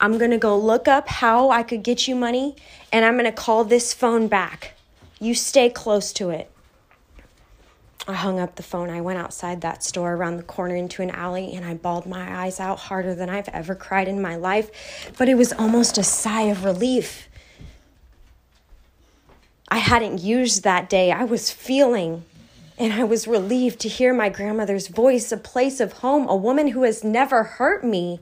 I'm 0.00 0.18
going 0.18 0.30
to 0.30 0.38
go 0.38 0.56
look 0.56 0.86
up 0.86 1.08
how 1.08 1.50
I 1.50 1.62
could 1.62 1.82
get 1.82 2.06
you 2.06 2.14
money 2.14 2.56
and 2.92 3.04
I'm 3.04 3.14
going 3.14 3.24
to 3.24 3.32
call 3.32 3.64
this 3.64 3.92
phone 3.92 4.28
back. 4.28 4.74
You 5.20 5.34
stay 5.34 5.70
close 5.70 6.12
to 6.14 6.30
it." 6.30 6.50
I 8.08 8.14
hung 8.14 8.40
up 8.40 8.54
the 8.54 8.62
phone. 8.62 8.88
I 8.88 9.02
went 9.02 9.18
outside 9.18 9.60
that 9.60 9.84
store 9.84 10.14
around 10.14 10.38
the 10.38 10.42
corner 10.42 10.74
into 10.74 11.02
an 11.02 11.10
alley 11.10 11.52
and 11.54 11.62
I 11.62 11.74
bawled 11.74 12.06
my 12.06 12.44
eyes 12.44 12.58
out 12.58 12.78
harder 12.78 13.14
than 13.14 13.28
I've 13.28 13.50
ever 13.50 13.74
cried 13.74 14.08
in 14.08 14.22
my 14.22 14.34
life, 14.34 15.12
but 15.18 15.28
it 15.28 15.34
was 15.34 15.52
almost 15.52 15.98
a 15.98 16.02
sigh 16.02 16.44
of 16.44 16.64
relief. 16.64 17.28
I 19.68 19.76
hadn't 19.76 20.22
used 20.22 20.64
that 20.64 20.88
day. 20.88 21.12
I 21.12 21.24
was 21.24 21.50
feeling 21.50 22.24
and 22.78 22.94
I 22.94 23.04
was 23.04 23.28
relieved 23.28 23.78
to 23.80 23.88
hear 23.90 24.14
my 24.14 24.30
grandmother's 24.30 24.88
voice, 24.88 25.30
a 25.30 25.36
place 25.36 25.78
of 25.78 25.94
home, 25.94 26.26
a 26.28 26.36
woman 26.36 26.68
who 26.68 26.84
has 26.84 27.04
never 27.04 27.42
hurt 27.42 27.84
me, 27.84 28.20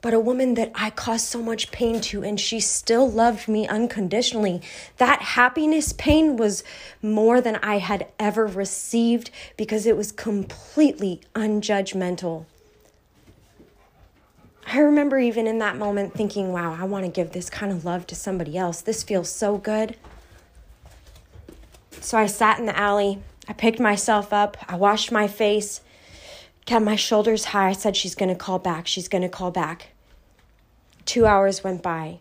but 0.00 0.14
a 0.14 0.20
woman 0.20 0.54
that 0.54 0.70
I 0.74 0.90
caused 0.90 1.26
so 1.26 1.42
much 1.42 1.70
pain 1.72 2.00
to, 2.02 2.22
and 2.22 2.38
she 2.38 2.60
still 2.60 3.10
loved 3.10 3.48
me 3.48 3.66
unconditionally. 3.66 4.62
That 4.98 5.20
happiness 5.20 5.92
pain 5.92 6.36
was 6.36 6.62
more 7.02 7.40
than 7.40 7.56
I 7.56 7.78
had 7.78 8.06
ever 8.18 8.46
received 8.46 9.30
because 9.56 9.86
it 9.86 9.96
was 9.96 10.12
completely 10.12 11.20
unjudgmental. 11.34 12.46
I 14.70 14.80
remember 14.80 15.18
even 15.18 15.46
in 15.46 15.58
that 15.58 15.76
moment 15.76 16.14
thinking, 16.14 16.52
wow, 16.52 16.76
I 16.78 16.84
want 16.84 17.06
to 17.06 17.10
give 17.10 17.32
this 17.32 17.48
kind 17.48 17.72
of 17.72 17.84
love 17.86 18.06
to 18.08 18.14
somebody 18.14 18.58
else. 18.58 18.82
This 18.82 19.02
feels 19.02 19.30
so 19.30 19.56
good. 19.56 19.96
So 22.00 22.18
I 22.18 22.26
sat 22.26 22.58
in 22.58 22.66
the 22.66 22.78
alley. 22.78 23.20
I 23.48 23.54
picked 23.54 23.80
myself 23.80 24.32
up. 24.32 24.58
I 24.68 24.76
washed 24.76 25.10
my 25.10 25.26
face, 25.26 25.80
kept 26.68 26.84
my 26.84 26.96
shoulders 26.96 27.46
high. 27.46 27.70
I 27.70 27.72
said, 27.72 27.96
She's 27.96 28.14
going 28.14 28.28
to 28.28 28.34
call 28.34 28.58
back. 28.58 28.86
She's 28.86 29.08
going 29.08 29.22
to 29.22 29.28
call 29.28 29.50
back. 29.50 29.88
Two 31.06 31.24
hours 31.24 31.64
went 31.64 31.82
by. 31.82 32.18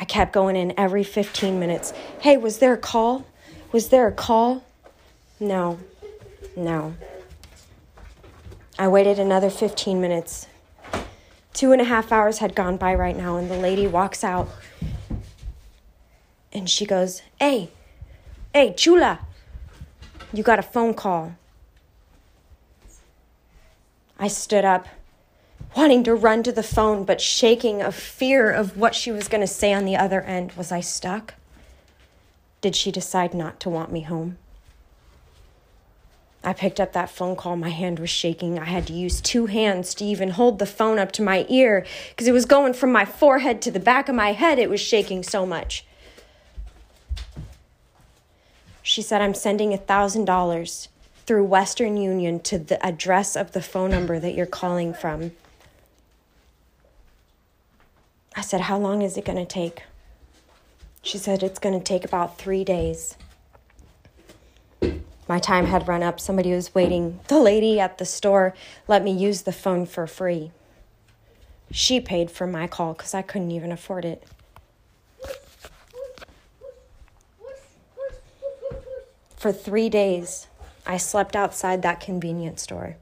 I 0.00 0.04
kept 0.04 0.32
going 0.32 0.56
in 0.56 0.74
every 0.76 1.04
15 1.04 1.60
minutes. 1.60 1.92
Hey, 2.20 2.36
was 2.36 2.58
there 2.58 2.72
a 2.72 2.78
call? 2.78 3.24
Was 3.70 3.90
there 3.90 4.08
a 4.08 4.12
call? 4.12 4.64
No, 5.38 5.78
no. 6.56 6.96
I 8.76 8.88
waited 8.88 9.20
another 9.20 9.50
15 9.50 10.00
minutes. 10.00 10.48
Two 11.52 11.70
and 11.70 11.80
a 11.80 11.84
half 11.84 12.10
hours 12.10 12.38
had 12.38 12.56
gone 12.56 12.76
by 12.76 12.96
right 12.96 13.16
now, 13.16 13.36
and 13.36 13.48
the 13.48 13.56
lady 13.56 13.86
walks 13.86 14.24
out 14.24 14.48
and 16.52 16.68
she 16.68 16.84
goes, 16.84 17.22
Hey, 17.38 17.70
Hey, 18.52 18.72
Chula, 18.72 19.20
you 20.32 20.42
got 20.42 20.58
a 20.58 20.62
phone 20.62 20.94
call. 20.94 21.34
I 24.18 24.28
stood 24.28 24.64
up, 24.64 24.86
wanting 25.76 26.04
to 26.04 26.14
run 26.14 26.42
to 26.44 26.52
the 26.52 26.62
phone, 26.62 27.04
but 27.04 27.20
shaking 27.20 27.82
of 27.82 27.94
fear 27.94 28.50
of 28.50 28.76
what 28.76 28.94
she 28.94 29.10
was 29.10 29.28
going 29.28 29.40
to 29.40 29.46
say 29.46 29.72
on 29.72 29.84
the 29.84 29.96
other 29.96 30.20
end. 30.22 30.52
Was 30.52 30.70
I 30.70 30.80
stuck? 30.80 31.34
Did 32.60 32.76
she 32.76 32.90
decide 32.92 33.34
not 33.34 33.60
to 33.60 33.70
want 33.70 33.92
me 33.92 34.02
home? 34.02 34.38
I 36.44 36.52
picked 36.52 36.78
up 36.78 36.92
that 36.92 37.08
phone 37.08 37.36
call. 37.36 37.56
My 37.56 37.70
hand 37.70 37.98
was 37.98 38.10
shaking. 38.10 38.58
I 38.58 38.66
had 38.66 38.86
to 38.88 38.92
use 38.92 39.20
two 39.20 39.46
hands 39.46 39.94
to 39.94 40.04
even 40.04 40.30
hold 40.30 40.58
the 40.58 40.66
phone 40.66 40.98
up 40.98 41.10
to 41.12 41.22
my 41.22 41.46
ear 41.48 41.86
because 42.10 42.26
it 42.26 42.32
was 42.32 42.44
going 42.44 42.74
from 42.74 42.92
my 42.92 43.06
forehead 43.06 43.62
to 43.62 43.70
the 43.70 43.80
back 43.80 44.08
of 44.08 44.14
my 44.14 44.32
head. 44.32 44.58
It 44.58 44.68
was 44.68 44.80
shaking 44.80 45.22
so 45.22 45.46
much. 45.46 45.86
She 48.82 49.00
said, 49.00 49.22
I'm 49.22 49.32
sending 49.32 49.72
a 49.72 49.78
$1,000 49.78 50.88
through 51.26 51.44
Western 51.44 51.96
Union 51.96 52.40
to 52.40 52.58
the 52.58 52.84
address 52.84 53.36
of 53.36 53.52
the 53.52 53.62
phone 53.62 53.90
number 53.90 54.18
that 54.18 54.34
you're 54.34 54.46
calling 54.46 54.92
from. 54.92 55.32
I 58.36 58.40
said, 58.42 58.62
How 58.62 58.78
long 58.78 59.02
is 59.02 59.16
it 59.16 59.24
going 59.24 59.38
to 59.38 59.46
take? 59.46 59.82
She 61.02 61.18
said, 61.18 61.42
It's 61.42 61.58
going 61.58 61.78
to 61.78 61.84
take 61.84 62.04
about 62.04 62.38
three 62.38 62.64
days. 62.64 63.16
My 65.26 65.38
time 65.38 65.66
had 65.66 65.88
run 65.88 66.02
up. 66.02 66.20
Somebody 66.20 66.52
was 66.52 66.74
waiting. 66.74 67.20
The 67.28 67.38
lady 67.38 67.80
at 67.80 67.96
the 67.98 68.04
store 68.04 68.54
let 68.86 69.02
me 69.02 69.12
use 69.12 69.42
the 69.42 69.52
phone 69.52 69.86
for 69.86 70.06
free. 70.06 70.50
She 71.70 71.98
paid 72.00 72.30
for 72.30 72.46
my 72.46 72.66
call 72.66 72.92
because 72.92 73.14
I 73.14 73.22
couldn't 73.22 73.50
even 73.50 73.72
afford 73.72 74.04
it. 74.04 74.22
For 79.36 79.52
three 79.52 79.88
days, 79.88 80.46
I 80.86 80.96
slept 80.98 81.34
outside 81.34 81.82
that 81.82 82.00
convenience 82.00 82.62
store. 82.62 82.96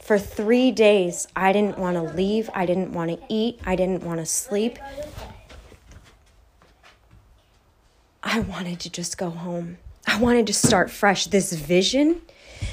For 0.00 0.18
three 0.18 0.70
days, 0.70 1.28
I 1.34 1.52
didn't 1.54 1.78
want 1.78 1.96
to 1.96 2.02
leave. 2.02 2.50
I 2.54 2.66
didn't 2.66 2.92
want 2.92 3.10
to 3.10 3.18
eat. 3.28 3.58
I 3.64 3.74
didn't 3.74 4.02
want 4.02 4.20
to 4.20 4.26
sleep. 4.26 4.78
I 8.22 8.40
wanted 8.40 8.80
to 8.80 8.90
just 8.90 9.16
go 9.16 9.30
home. 9.30 9.78
I 10.06 10.18
wanted 10.18 10.46
to 10.48 10.52
start 10.52 10.90
fresh. 10.90 11.26
This 11.26 11.54
vision, 11.54 12.20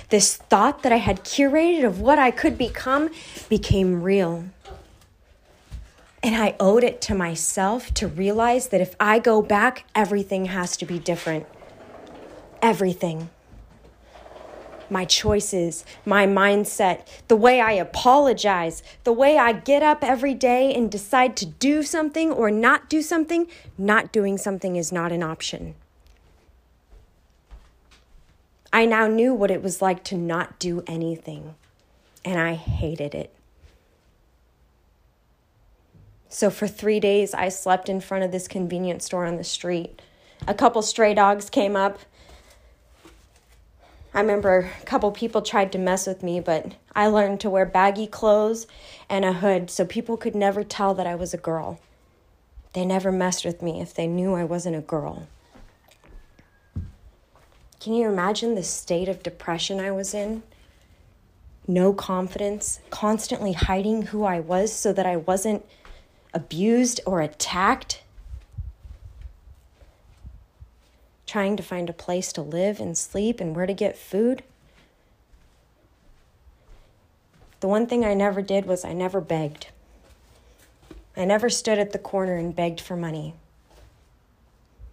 this 0.10 0.36
thought 0.36 0.84
that 0.84 0.92
I 0.92 0.98
had 0.98 1.24
curated 1.24 1.86
of 1.86 2.02
what 2.02 2.20
I 2.20 2.32
could 2.32 2.58
become 2.58 3.10
became 3.48 4.04
real. 4.04 4.46
And 6.22 6.36
I 6.36 6.56
owed 6.60 6.84
it 6.84 7.02
to 7.04 7.16
myself 7.16 7.94
to 7.94 8.08
realize 8.08 8.68
that 8.68 8.82
if 8.82 8.96
I 9.00 9.20
go 9.20 9.42
back, 9.42 9.86
everything 9.96 10.46
has 10.46 10.76
to 10.78 10.86
be 10.86 11.00
different. 11.00 11.46
Everything. 12.62 13.30
My 14.90 15.06
choices, 15.06 15.86
my 16.06 16.28
mindset, 16.28 17.08
the 17.30 17.36
way 17.36 17.62
I 17.62 17.72
apologize, 17.72 18.84
the 19.06 19.14
way 19.14 19.38
I 19.38 19.54
get 19.54 19.82
up 19.82 20.04
every 20.04 20.34
day 20.34 20.74
and 20.76 20.92
decide 20.92 21.38
to 21.38 21.46
do 21.46 21.82
something 21.82 22.30
or 22.30 22.52
not 22.52 22.90
do 22.90 23.02
something, 23.02 23.48
not 23.78 24.12
doing 24.12 24.38
something 24.38 24.76
is 24.76 24.92
not 24.92 25.14
an 25.14 25.24
option. 25.24 25.76
I 28.74 28.86
now 28.86 29.08
knew 29.08 29.34
what 29.34 29.52
it 29.52 29.64
was 29.64 29.82
like 29.82 30.04
to 30.06 30.18
not 30.18 30.60
do 30.60 30.84
anything, 30.88 31.56
and 32.24 32.40
I 32.40 32.54
hated 32.54 33.16
it. 33.16 33.34
So 36.30 36.50
for 36.50 36.68
three 36.68 37.00
days, 37.00 37.34
I 37.34 37.50
slept 37.50 37.90
in 37.90 38.00
front 38.00 38.24
of 38.24 38.32
this 38.32 38.48
convenience 38.48 39.06
store 39.06 39.26
on 39.26 39.36
the 39.36 39.44
street. 39.44 40.02
A 40.48 40.54
couple 40.54 40.82
stray 40.82 41.14
dogs 41.14 41.50
came 41.50 41.76
up. 41.76 42.00
I 44.14 44.20
remember 44.20 44.70
a 44.82 44.86
couple 44.86 45.12
people 45.12 45.42
tried 45.42 45.72
to 45.72 45.78
mess 45.78 46.06
with 46.06 46.22
me, 46.22 46.42
but 46.42 46.74
I 46.94 47.08
learned 47.08 47.40
to 47.42 47.50
wear 47.50 47.66
baggy 47.66 48.08
clothes 48.08 48.68
and 49.10 49.24
a 49.24 49.34
hood 49.34 49.70
so 49.70 49.86
people 49.86 50.18
could 50.18 50.36
never 50.36 50.64
tell 50.64 50.94
that 50.96 51.08
I 51.08 51.16
was 51.16 51.34
a 51.34 51.38
girl. 51.38 51.80
They 52.74 52.86
never 52.86 53.12
messed 53.12 53.46
with 53.46 53.62
me 53.62 53.82
if 53.82 53.94
they 53.94 54.08
knew 54.08 54.34
I 54.34 54.44
wasn't 54.44 54.76
a 54.76 54.82
girl. 54.82 55.28
Can 57.80 57.94
you 57.94 58.08
imagine 58.08 58.56
the 58.56 58.64
state 58.64 59.08
of 59.08 59.24
depression 59.24 59.80
I 59.80 59.92
was 59.92 60.14
in? 60.14 60.44
No 61.68 61.94
confidence, 61.94 62.80
constantly 62.90 63.54
hiding 63.54 64.04
who 64.04 64.24
I 64.24 64.40
was 64.40 64.74
so 64.74 64.92
that 64.94 65.06
I 65.06 65.16
wasn't 65.18 65.66
abused 66.34 67.00
or 67.06 67.22
attacked, 67.22 68.04
trying 71.32 71.56
to 71.56 71.64
find 71.64 71.90
a 71.90 71.94
place 71.94 72.34
to 72.34 72.42
live 72.42 72.82
and 72.82 72.98
sleep 72.98 73.40
and 73.40 73.56
where 73.56 73.66
to 73.66 73.74
get 73.74 73.98
food. 73.98 74.44
The 77.62 77.70
one 77.70 77.88
thing 77.88 78.04
I 78.04 78.14
never 78.14 78.42
did 78.42 78.66
was 78.66 78.84
I 78.84 78.92
never 78.92 79.22
begged. 79.22 79.68
I 81.16 81.24
never 81.24 81.50
stood 81.50 81.80
at 81.80 81.94
the 81.94 82.00
corner 82.00 82.36
and 82.36 82.54
begged 82.54 82.82
for 82.82 82.98
money. 82.98 83.34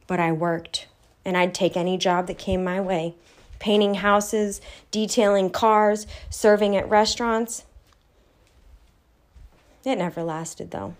But 0.06 0.20
I 0.20 0.30
worked, 0.30 0.86
and 1.24 1.36
I'd 1.36 1.54
take 1.54 1.76
any 1.76 1.98
job 1.98 2.28
that 2.28 2.38
came 2.38 2.62
my 2.62 2.80
way 2.80 3.16
painting 3.58 3.94
houses, 3.94 4.60
detailing 4.92 5.50
cars, 5.50 6.06
serving 6.30 6.76
at 6.76 6.88
restaurants. 6.88 7.64
It 9.84 9.96
never 9.96 10.22
lasted, 10.22 10.70
though. 10.70 10.94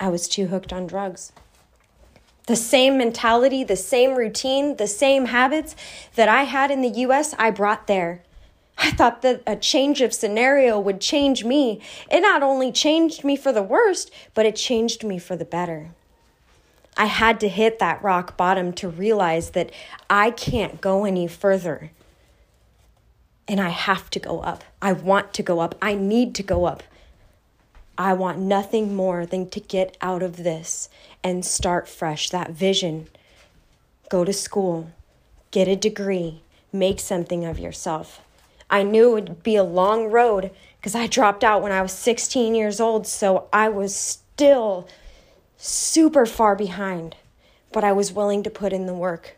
I 0.00 0.08
was 0.08 0.26
too 0.26 0.48
hooked 0.48 0.72
on 0.72 0.88
drugs. 0.88 1.30
The 2.48 2.56
same 2.56 2.96
mentality, 2.96 3.62
the 3.62 3.76
same 3.76 4.14
routine, 4.14 4.76
the 4.76 4.86
same 4.86 5.26
habits 5.26 5.76
that 6.14 6.30
I 6.30 6.44
had 6.44 6.70
in 6.70 6.80
the 6.80 6.88
US, 7.00 7.34
I 7.38 7.50
brought 7.50 7.86
there. 7.86 8.22
I 8.78 8.90
thought 8.90 9.20
that 9.20 9.42
a 9.46 9.54
change 9.54 10.00
of 10.00 10.14
scenario 10.14 10.80
would 10.80 10.98
change 10.98 11.44
me. 11.44 11.82
It 12.10 12.22
not 12.22 12.42
only 12.42 12.72
changed 12.72 13.22
me 13.22 13.36
for 13.36 13.52
the 13.52 13.62
worst, 13.62 14.10
but 14.32 14.46
it 14.46 14.56
changed 14.56 15.04
me 15.04 15.18
for 15.18 15.36
the 15.36 15.44
better. 15.44 15.90
I 16.96 17.04
had 17.04 17.38
to 17.40 17.50
hit 17.50 17.80
that 17.80 18.02
rock 18.02 18.38
bottom 18.38 18.72
to 18.74 18.88
realize 18.88 19.50
that 19.50 19.70
I 20.08 20.30
can't 20.30 20.80
go 20.80 21.04
any 21.04 21.26
further. 21.26 21.90
And 23.46 23.60
I 23.60 23.68
have 23.68 24.08
to 24.10 24.18
go 24.18 24.40
up. 24.40 24.64
I 24.80 24.94
want 24.94 25.34
to 25.34 25.42
go 25.42 25.60
up. 25.60 25.74
I 25.82 25.94
need 25.94 26.34
to 26.36 26.42
go 26.42 26.64
up. 26.64 26.82
I 28.00 28.12
want 28.12 28.38
nothing 28.38 28.94
more 28.94 29.26
than 29.26 29.50
to 29.50 29.58
get 29.58 29.96
out 30.00 30.22
of 30.22 30.36
this 30.36 30.88
and 31.24 31.44
start 31.44 31.88
fresh. 31.88 32.30
That 32.30 32.52
vision. 32.52 33.08
Go 34.08 34.24
to 34.24 34.32
school, 34.32 34.92
get 35.50 35.66
a 35.66 35.74
degree, 35.74 36.42
make 36.72 37.00
something 37.00 37.44
of 37.44 37.58
yourself. 37.58 38.20
I 38.70 38.84
knew 38.84 39.16
it 39.16 39.28
would 39.28 39.42
be 39.42 39.56
a 39.56 39.64
long 39.64 40.12
road 40.12 40.52
because 40.78 40.94
I 40.94 41.08
dropped 41.08 41.42
out 41.42 41.60
when 41.60 41.72
I 41.72 41.82
was 41.82 41.92
16 41.92 42.54
years 42.54 42.78
old, 42.80 43.06
so 43.06 43.48
I 43.52 43.68
was 43.68 43.96
still 43.96 44.86
super 45.56 46.24
far 46.24 46.54
behind, 46.54 47.16
but 47.72 47.82
I 47.82 47.90
was 47.90 48.12
willing 48.12 48.44
to 48.44 48.50
put 48.50 48.72
in 48.72 48.86
the 48.86 48.94
work. 48.94 49.37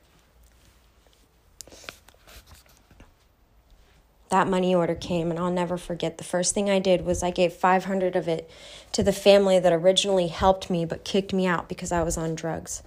That 4.31 4.49
money 4.49 4.75
order 4.75 4.95
came, 4.95 5.31
and 5.31 5.39
I'll 5.39 5.51
never 5.51 5.77
forget. 5.77 6.19
The 6.19 6.25
first 6.25 6.55
thing 6.55 6.71
I 6.71 6.79
did 6.79 7.05
was 7.05 7.23
I 7.23 7.31
gave 7.31 7.53
500 7.53 8.15
of 8.15 8.29
it 8.29 8.49
to 8.93 9.03
the 9.03 9.13
family 9.13 9.59
that 9.59 9.73
originally 9.73 10.29
helped 10.29 10.71
me 10.71 10.85
but 10.85 11.05
kicked 11.05 11.33
me 11.33 11.47
out 11.47 11.69
because 11.69 11.91
I 11.91 12.03
was 12.03 12.17
on 12.17 12.37
drugs. 12.37 12.83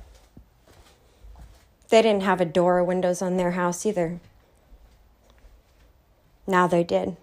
They 1.89 2.01
didn't 2.01 2.23
have 2.23 2.41
a 2.41 2.45
door 2.45 2.79
or 2.79 2.84
windows 2.84 3.21
on 3.21 3.38
their 3.38 3.51
house 3.51 3.86
either. 3.86 4.19
Now 6.47 6.65
they 6.65 6.84
did. 6.84 7.17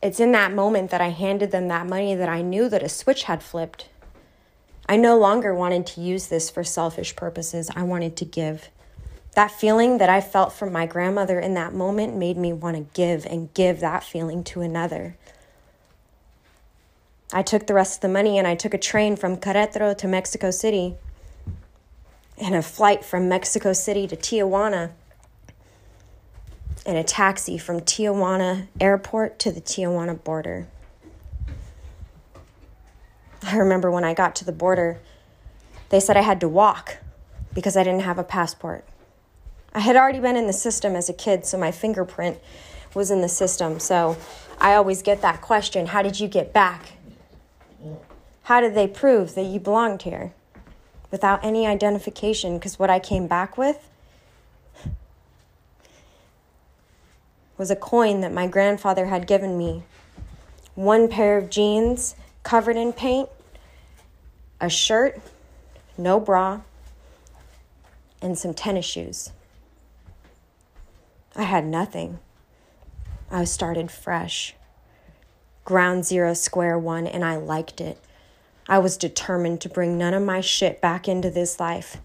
It's 0.00 0.20
in 0.20 0.32
that 0.32 0.52
moment 0.52 0.90
that 0.90 1.00
I 1.00 1.08
handed 1.08 1.50
them 1.50 1.68
that 1.68 1.86
money 1.86 2.14
that 2.14 2.28
I 2.28 2.42
knew 2.42 2.68
that 2.68 2.82
a 2.82 2.88
switch 2.88 3.24
had 3.24 3.42
flipped. 3.42 3.88
I 4.88 4.96
no 4.96 5.18
longer 5.18 5.54
wanted 5.54 5.86
to 5.88 6.00
use 6.00 6.28
this 6.28 6.48
for 6.50 6.62
selfish 6.62 7.16
purposes. 7.16 7.70
I 7.74 7.82
wanted 7.82 8.16
to 8.18 8.24
give. 8.24 8.68
That 9.34 9.50
feeling 9.50 9.98
that 9.98 10.08
I 10.08 10.20
felt 10.20 10.52
from 10.52 10.72
my 10.72 10.86
grandmother 10.86 11.40
in 11.40 11.54
that 11.54 11.74
moment 11.74 12.16
made 12.16 12.36
me 12.36 12.52
want 12.52 12.76
to 12.76 12.86
give 12.94 13.26
and 13.26 13.52
give 13.52 13.80
that 13.80 14.04
feeling 14.04 14.44
to 14.44 14.60
another. 14.60 15.16
I 17.32 17.42
took 17.42 17.66
the 17.66 17.74
rest 17.74 17.96
of 17.96 18.00
the 18.02 18.08
money 18.08 18.38
and 18.38 18.46
I 18.46 18.54
took 18.54 18.74
a 18.74 18.78
train 18.78 19.16
from 19.16 19.36
Querétaro 19.36 19.98
to 19.98 20.06
Mexico 20.06 20.52
City 20.52 20.94
and 22.38 22.54
a 22.54 22.62
flight 22.62 23.04
from 23.04 23.28
Mexico 23.28 23.72
City 23.72 24.06
to 24.06 24.16
Tijuana 24.16 24.92
and 26.86 26.96
a 26.96 27.02
taxi 27.02 27.58
from 27.58 27.80
Tijuana 27.80 28.68
airport 28.80 29.40
to 29.40 29.50
the 29.50 29.60
Tijuana 29.60 30.22
border. 30.22 30.68
I 33.42 33.56
remember 33.56 33.90
when 33.90 34.04
I 34.04 34.14
got 34.14 34.36
to 34.36 34.44
the 34.44 34.52
border, 34.52 35.00
they 35.88 35.98
said 35.98 36.16
I 36.16 36.22
had 36.22 36.40
to 36.40 36.48
walk 36.48 36.98
because 37.52 37.76
I 37.76 37.82
didn't 37.82 38.02
have 38.02 38.18
a 38.18 38.24
passport. 38.24 38.84
I 39.74 39.80
had 39.80 39.96
already 39.96 40.20
been 40.20 40.36
in 40.36 40.46
the 40.46 40.52
system 40.52 40.94
as 40.94 41.08
a 41.08 41.12
kid, 41.12 41.44
so 41.44 41.58
my 41.58 41.72
fingerprint 41.72 42.38
was 42.94 43.10
in 43.10 43.20
the 43.22 43.28
system. 43.28 43.80
So 43.80 44.16
I 44.60 44.74
always 44.74 45.02
get 45.02 45.20
that 45.22 45.40
question 45.40 45.86
how 45.86 46.02
did 46.02 46.20
you 46.20 46.28
get 46.28 46.52
back? 46.52 46.92
How 48.44 48.60
did 48.60 48.74
they 48.74 48.86
prove 48.86 49.34
that 49.34 49.42
you 49.42 49.58
belonged 49.58 50.02
here? 50.02 50.32
Without 51.10 51.44
any 51.44 51.66
identification, 51.66 52.58
because 52.58 52.78
what 52.78 52.90
I 52.90 52.98
came 52.98 53.26
back 53.26 53.56
with 53.56 53.88
was 57.56 57.70
a 57.70 57.76
coin 57.76 58.20
that 58.20 58.32
my 58.32 58.46
grandfather 58.46 59.06
had 59.06 59.26
given 59.26 59.56
me, 59.56 59.84
one 60.74 61.08
pair 61.08 61.38
of 61.38 61.50
jeans 61.50 62.16
covered 62.42 62.76
in 62.76 62.92
paint, 62.92 63.28
a 64.60 64.68
shirt, 64.68 65.20
no 65.96 66.18
bra, 66.18 66.60
and 68.20 68.36
some 68.36 68.52
tennis 68.52 68.84
shoes. 68.84 69.30
I 71.36 71.42
had 71.42 71.66
nothing. 71.66 72.20
I 73.30 73.44
started 73.44 73.90
fresh. 73.90 74.54
Ground 75.64 76.04
zero, 76.04 76.34
square 76.34 76.78
one, 76.78 77.06
and 77.06 77.24
I 77.24 77.36
liked 77.36 77.80
it. 77.80 77.98
I 78.68 78.78
was 78.78 78.96
determined 78.96 79.60
to 79.62 79.68
bring 79.68 79.98
none 79.98 80.14
of 80.14 80.22
my 80.22 80.40
shit 80.40 80.80
back 80.80 81.08
into 81.08 81.30
this 81.30 81.58
life. 81.58 81.98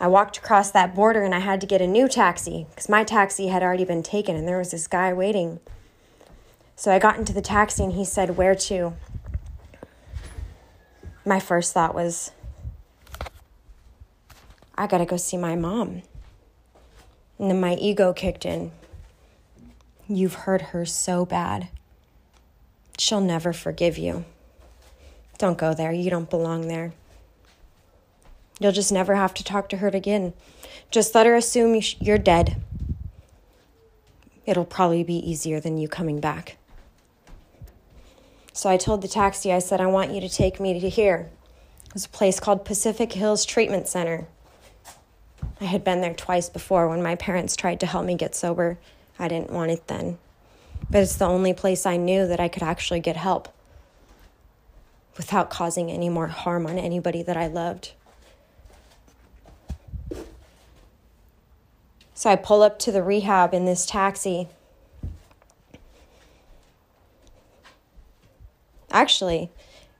I 0.00 0.06
walked 0.06 0.36
across 0.36 0.70
that 0.70 0.94
border 0.94 1.24
and 1.24 1.34
I 1.34 1.40
had 1.40 1.60
to 1.60 1.66
get 1.66 1.80
a 1.80 1.86
new 1.86 2.06
taxi 2.06 2.66
because 2.70 2.88
my 2.88 3.02
taxi 3.02 3.48
had 3.48 3.62
already 3.62 3.84
been 3.84 4.04
taken 4.04 4.36
and 4.36 4.46
there 4.46 4.58
was 4.58 4.70
this 4.70 4.86
guy 4.86 5.12
waiting. 5.12 5.58
So 6.76 6.92
I 6.92 7.00
got 7.00 7.18
into 7.18 7.32
the 7.32 7.42
taxi 7.42 7.82
and 7.82 7.94
he 7.94 8.04
said, 8.04 8.36
Where 8.36 8.54
to? 8.54 8.94
My 11.24 11.40
first 11.40 11.74
thought 11.74 11.94
was, 11.94 12.30
I 14.76 14.86
gotta 14.86 15.04
go 15.04 15.16
see 15.16 15.36
my 15.36 15.56
mom. 15.56 16.02
And 17.38 17.50
then 17.50 17.60
my 17.60 17.74
ego 17.74 18.12
kicked 18.12 18.44
in. 18.44 18.72
You've 20.08 20.34
hurt 20.34 20.62
her 20.62 20.84
so 20.84 21.24
bad. 21.24 21.68
She'll 22.98 23.20
never 23.20 23.52
forgive 23.52 23.96
you. 23.98 24.24
Don't 25.38 25.58
go 25.58 25.72
there. 25.72 25.92
You 25.92 26.10
don't 26.10 26.30
belong 26.30 26.66
there. 26.66 26.92
You'll 28.58 28.72
just 28.72 28.90
never 28.90 29.14
have 29.14 29.34
to 29.34 29.44
talk 29.44 29.68
to 29.68 29.76
her 29.76 29.88
again. 29.88 30.32
Just 30.90 31.14
let 31.14 31.26
her 31.26 31.36
assume 31.36 31.80
you're 32.00 32.18
dead. 32.18 32.60
It'll 34.46 34.64
probably 34.64 35.04
be 35.04 35.18
easier 35.30 35.60
than 35.60 35.78
you 35.78 35.86
coming 35.88 36.20
back. 36.20 36.56
So 38.52 38.68
I 38.68 38.76
told 38.76 39.02
the 39.02 39.08
taxi, 39.08 39.52
I 39.52 39.60
said, 39.60 39.80
I 39.80 39.86
want 39.86 40.10
you 40.10 40.20
to 40.20 40.28
take 40.28 40.58
me 40.58 40.80
to 40.80 40.88
here. 40.88 41.30
It 41.86 41.94
was 41.94 42.06
a 42.06 42.08
place 42.08 42.40
called 42.40 42.64
Pacific 42.64 43.12
Hills 43.12 43.44
Treatment 43.44 43.86
Center. 43.86 44.26
I 45.60 45.64
had 45.64 45.82
been 45.82 46.00
there 46.00 46.14
twice 46.14 46.48
before 46.48 46.88
when 46.88 47.02
my 47.02 47.14
parents 47.14 47.56
tried 47.56 47.80
to 47.80 47.86
help 47.86 48.04
me 48.04 48.14
get 48.14 48.34
sober. 48.34 48.78
I 49.18 49.28
didn't 49.28 49.50
want 49.50 49.72
it 49.72 49.86
then. 49.88 50.18
But 50.88 51.02
it's 51.02 51.16
the 51.16 51.26
only 51.26 51.52
place 51.52 51.84
I 51.84 51.96
knew 51.96 52.26
that 52.26 52.40
I 52.40 52.48
could 52.48 52.62
actually 52.62 53.00
get 53.00 53.16
help 53.16 53.48
without 55.16 55.50
causing 55.50 55.90
any 55.90 56.08
more 56.08 56.28
harm 56.28 56.66
on 56.66 56.78
anybody 56.78 57.22
that 57.24 57.36
I 57.36 57.48
loved. 57.48 57.92
So 62.14 62.30
I 62.30 62.36
pull 62.36 62.62
up 62.62 62.78
to 62.80 62.92
the 62.92 63.02
rehab 63.02 63.52
in 63.52 63.64
this 63.64 63.84
taxi. 63.84 64.48
Actually, 68.90 69.50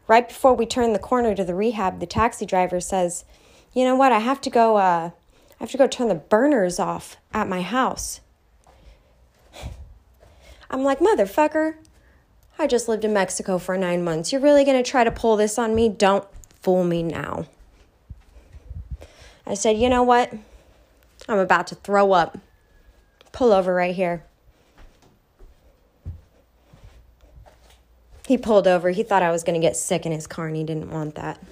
right 0.07 0.27
before 0.27 0.55
we 0.55 0.67
turn 0.67 0.93
the 0.93 0.99
corner 0.99 1.35
to 1.35 1.45
the 1.45 1.55
rehab, 1.55 2.01
the 2.01 2.07
taxi 2.07 2.47
driver 2.47 2.81
says, 2.81 3.25
"You 3.73 3.85
know 3.85 3.95
what? 3.95 4.13
I 4.13 4.21
have 4.21 4.41
to 4.41 4.51
go 4.51 4.79
uh 4.79 5.11
I 5.59 5.65
have 5.65 5.71
to 5.73 5.79
go 5.79 5.87
turn 5.87 6.09
the 6.09 6.15
burners 6.15 6.79
off 6.79 7.17
at 7.33 7.49
my 7.49 7.63
house." 7.63 8.21
I'm 10.71 10.85
like, 10.85 11.01
"Motherfucker, 11.01 11.77
I 12.59 12.67
just 12.67 12.89
lived 12.89 13.05
in 13.05 13.13
Mexico 13.13 13.59
for 13.59 13.77
9 13.77 14.05
months. 14.05 14.33
You're 14.33 14.41
really 14.41 14.65
going 14.65 14.83
to 14.83 14.89
try 14.89 15.03
to 15.05 15.11
pull 15.11 15.37
this 15.37 15.59
on 15.59 15.75
me? 15.75 15.89
Don't 15.89 16.27
fool 16.61 16.85
me 16.85 17.03
now." 17.03 17.47
I 19.47 19.55
said, 19.55 19.79
"You 19.79 19.89
know 19.89 20.03
what? 20.03 20.33
I'm 21.29 21.39
about 21.39 21.67
to 21.69 21.75
throw 21.75 22.13
up. 22.13 22.39
Pull 23.33 23.53
over 23.53 23.75
right 23.75 23.95
here. 23.95 24.25
He 28.27 28.37
pulled 28.37 28.67
over. 28.67 28.91
He 28.91 29.03
thought 29.03 29.23
I 29.23 29.31
was 29.31 29.43
going 29.43 29.59
to 29.59 29.67
get 29.67 29.75
sick 29.75 30.05
in 30.05 30.13
his 30.13 30.27
car 30.27 30.49
and 30.49 30.57
he 30.57 30.65
didn't 30.65 30.91
want 30.91 31.15
that. 31.15 31.43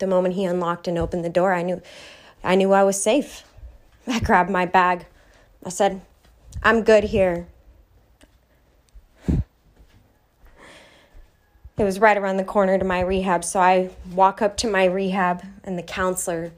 The 0.00 0.08
moment 0.08 0.34
he 0.34 0.44
unlocked 0.44 0.88
and 0.88 0.98
opened 0.98 1.24
the 1.24 1.28
door, 1.28 1.52
I 1.52 1.62
knew 1.62 1.80
I 2.44 2.54
knew 2.54 2.72
I 2.72 2.82
was 2.82 3.00
safe. 3.00 3.44
I 4.06 4.20
grabbed 4.20 4.50
my 4.50 4.66
bag. 4.66 5.06
I 5.64 5.68
said, 5.68 6.00
"I'm 6.62 6.82
good 6.82 7.04
here." 7.04 7.46
It 11.78 11.84
was 11.84 12.00
right 12.00 12.16
around 12.16 12.36
the 12.36 12.44
corner 12.44 12.78
to 12.78 12.84
my 12.84 13.00
rehab, 13.00 13.44
so 13.44 13.58
I 13.58 13.90
walk 14.12 14.42
up 14.42 14.56
to 14.58 14.70
my 14.70 14.84
rehab, 14.84 15.42
and 15.64 15.78
the 15.78 15.82
counselor 15.82 16.52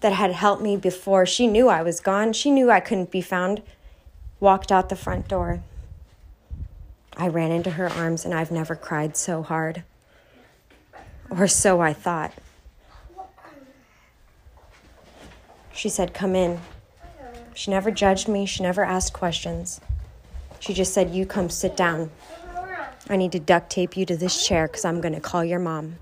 that 0.00 0.12
had 0.12 0.32
helped 0.32 0.62
me 0.62 0.76
before, 0.76 1.24
she 1.24 1.46
knew 1.46 1.68
I 1.68 1.82
was 1.82 2.00
gone. 2.00 2.32
She 2.32 2.50
knew 2.50 2.70
I 2.70 2.80
couldn't 2.80 3.10
be 3.10 3.22
found. 3.22 3.62
Walked 4.40 4.72
out 4.72 4.88
the 4.88 4.96
front 4.96 5.28
door. 5.28 5.62
I 7.16 7.28
ran 7.28 7.52
into 7.52 7.70
her 7.72 7.88
arms, 7.88 8.24
and 8.24 8.34
I've 8.34 8.50
never 8.50 8.74
cried 8.74 9.16
so 9.16 9.42
hard. 9.42 9.84
Or 11.30 11.46
so 11.46 11.80
I 11.80 11.92
thought. 11.92 12.32
She 15.74 15.88
said, 15.88 16.14
Come 16.14 16.34
in. 16.34 16.60
She 17.54 17.70
never 17.70 17.90
judged 17.90 18.28
me, 18.28 18.46
she 18.46 18.62
never 18.62 18.84
asked 18.84 19.12
questions. 19.12 19.80
She 20.58 20.72
just 20.72 20.94
said, 20.94 21.10
You 21.10 21.26
come 21.26 21.50
sit 21.50 21.76
down. 21.76 22.10
I 23.08 23.16
need 23.16 23.32
to 23.32 23.40
duct 23.40 23.70
tape 23.70 23.96
you 23.96 24.06
to 24.06 24.16
this 24.16 24.46
chair 24.46 24.68
because 24.68 24.84
I'm 24.84 25.00
going 25.00 25.14
to 25.14 25.20
call 25.20 25.44
your 25.44 25.58
mom. 25.58 25.96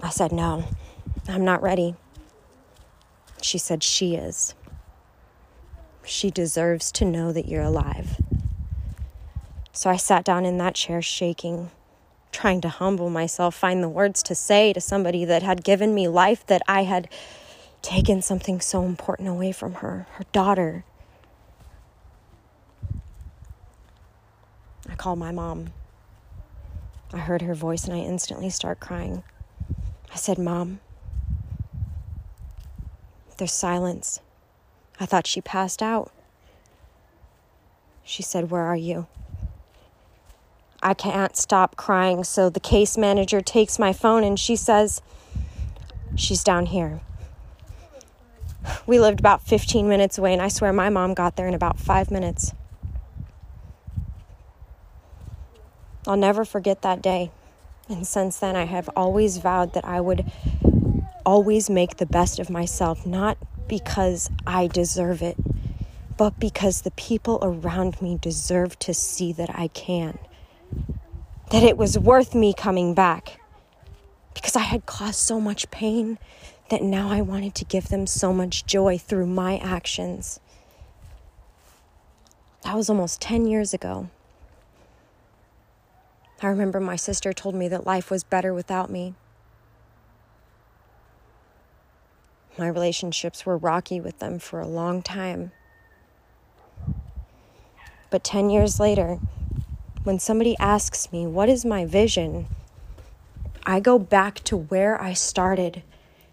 I 0.00 0.10
said, 0.10 0.32
No, 0.32 0.64
I'm 1.28 1.44
not 1.44 1.62
ready. 1.62 1.96
She 3.42 3.58
said, 3.58 3.82
She 3.82 4.14
is. 4.14 4.54
She 6.04 6.30
deserves 6.30 6.92
to 6.92 7.04
know 7.04 7.32
that 7.32 7.48
you're 7.48 7.62
alive. 7.62 8.20
So 9.72 9.90
I 9.90 9.96
sat 9.96 10.24
down 10.24 10.46
in 10.46 10.56
that 10.58 10.74
chair, 10.74 11.02
shaking, 11.02 11.70
trying 12.30 12.60
to 12.60 12.68
humble 12.68 13.10
myself, 13.10 13.54
find 13.54 13.82
the 13.82 13.88
words 13.88 14.22
to 14.22 14.34
say 14.34 14.72
to 14.72 14.80
somebody 14.80 15.24
that 15.24 15.42
had 15.42 15.64
given 15.64 15.94
me 15.94 16.06
life 16.06 16.46
that 16.46 16.62
I 16.68 16.84
had 16.84 17.08
taken 17.86 18.20
something 18.20 18.60
so 18.60 18.82
important 18.82 19.28
away 19.28 19.52
from 19.52 19.74
her, 19.74 20.08
her 20.14 20.24
daughter. 20.32 20.84
I 24.90 24.96
called 24.96 25.20
my 25.20 25.30
mom. 25.30 25.68
I 27.12 27.18
heard 27.18 27.42
her 27.42 27.54
voice 27.54 27.84
and 27.84 27.94
I 27.94 27.98
instantly 27.98 28.50
start 28.50 28.80
crying. 28.80 29.22
I 30.12 30.16
said, 30.16 30.36
Mom, 30.36 30.80
there's 33.38 33.52
silence. 33.52 34.18
I 34.98 35.06
thought 35.06 35.28
she 35.28 35.40
passed 35.40 35.80
out. 35.80 36.10
She 38.02 38.24
said, 38.24 38.50
Where 38.50 38.62
are 38.62 38.76
you? 38.76 39.06
I 40.82 40.92
can't 40.94 41.36
stop 41.36 41.76
crying, 41.76 42.24
so 42.24 42.50
the 42.50 42.58
case 42.58 42.98
manager 42.98 43.40
takes 43.40 43.78
my 43.78 43.92
phone 43.92 44.24
and 44.24 44.40
she 44.40 44.56
says, 44.56 45.00
She's 46.16 46.42
down 46.42 46.66
here. 46.66 47.00
We 48.86 48.98
lived 48.98 49.20
about 49.20 49.42
15 49.42 49.88
minutes 49.88 50.18
away, 50.18 50.32
and 50.32 50.42
I 50.42 50.48
swear 50.48 50.72
my 50.72 50.90
mom 50.90 51.14
got 51.14 51.36
there 51.36 51.48
in 51.48 51.54
about 51.54 51.78
five 51.78 52.10
minutes. 52.10 52.52
I'll 56.06 56.16
never 56.16 56.44
forget 56.44 56.82
that 56.82 57.02
day. 57.02 57.32
And 57.88 58.06
since 58.06 58.38
then, 58.38 58.56
I 58.56 58.64
have 58.64 58.88
always 58.96 59.38
vowed 59.38 59.74
that 59.74 59.84
I 59.84 60.00
would 60.00 60.30
always 61.24 61.68
make 61.68 61.96
the 61.96 62.06
best 62.06 62.38
of 62.38 62.48
myself, 62.48 63.04
not 63.04 63.36
because 63.68 64.30
I 64.46 64.68
deserve 64.68 65.22
it, 65.22 65.36
but 66.16 66.38
because 66.38 66.82
the 66.82 66.92
people 66.92 67.38
around 67.42 68.00
me 68.00 68.18
deserve 68.20 68.78
to 68.80 68.94
see 68.94 69.32
that 69.32 69.50
I 69.52 69.68
can. 69.68 70.18
That 71.50 71.62
it 71.62 71.76
was 71.76 71.98
worth 71.98 72.34
me 72.34 72.54
coming 72.54 72.94
back. 72.94 73.40
Because 74.34 74.56
I 74.56 74.60
had 74.60 74.86
caused 74.86 75.18
so 75.18 75.40
much 75.40 75.70
pain 75.70 76.18
that 76.68 76.82
now 76.82 77.10
I 77.10 77.20
wanted 77.20 77.54
to 77.56 77.64
give 77.64 77.88
them 77.88 78.06
so 78.06 78.32
much 78.32 78.66
joy 78.66 78.98
through 78.98 79.26
my 79.26 79.58
actions. 79.58 80.40
That 82.62 82.74
was 82.74 82.90
almost 82.90 83.20
10 83.20 83.46
years 83.46 83.72
ago. 83.72 84.08
I 86.42 86.48
remember 86.48 86.80
my 86.80 86.96
sister 86.96 87.32
told 87.32 87.54
me 87.54 87.68
that 87.68 87.86
life 87.86 88.10
was 88.10 88.24
better 88.24 88.52
without 88.52 88.90
me. 88.90 89.14
My 92.58 92.68
relationships 92.68 93.46
were 93.46 93.56
rocky 93.56 94.00
with 94.00 94.18
them 94.18 94.38
for 94.38 94.60
a 94.60 94.66
long 94.66 95.02
time. 95.02 95.52
But 98.10 98.24
10 98.24 98.50
years 98.50 98.80
later, 98.80 99.18
when 100.04 100.18
somebody 100.18 100.56
asks 100.58 101.12
me, 101.12 101.26
What 101.26 101.48
is 101.48 101.64
my 101.64 101.84
vision? 101.84 102.46
I 103.64 103.80
go 103.80 103.98
back 103.98 104.36
to 104.44 104.56
where 104.56 105.00
I 105.00 105.12
started 105.12 105.82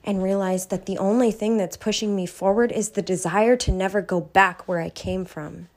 and 0.03 0.21
realize 0.21 0.67
that 0.67 0.85
the 0.85 0.97
only 0.97 1.31
thing 1.31 1.57
that's 1.57 1.77
pushing 1.77 2.15
me 2.15 2.25
forward 2.25 2.71
is 2.71 2.89
the 2.89 3.01
desire 3.01 3.55
to 3.55 3.71
never 3.71 4.01
go 4.01 4.19
back 4.19 4.67
where 4.67 4.79
I 4.79 4.89
came 4.89 5.25
from. 5.25 5.69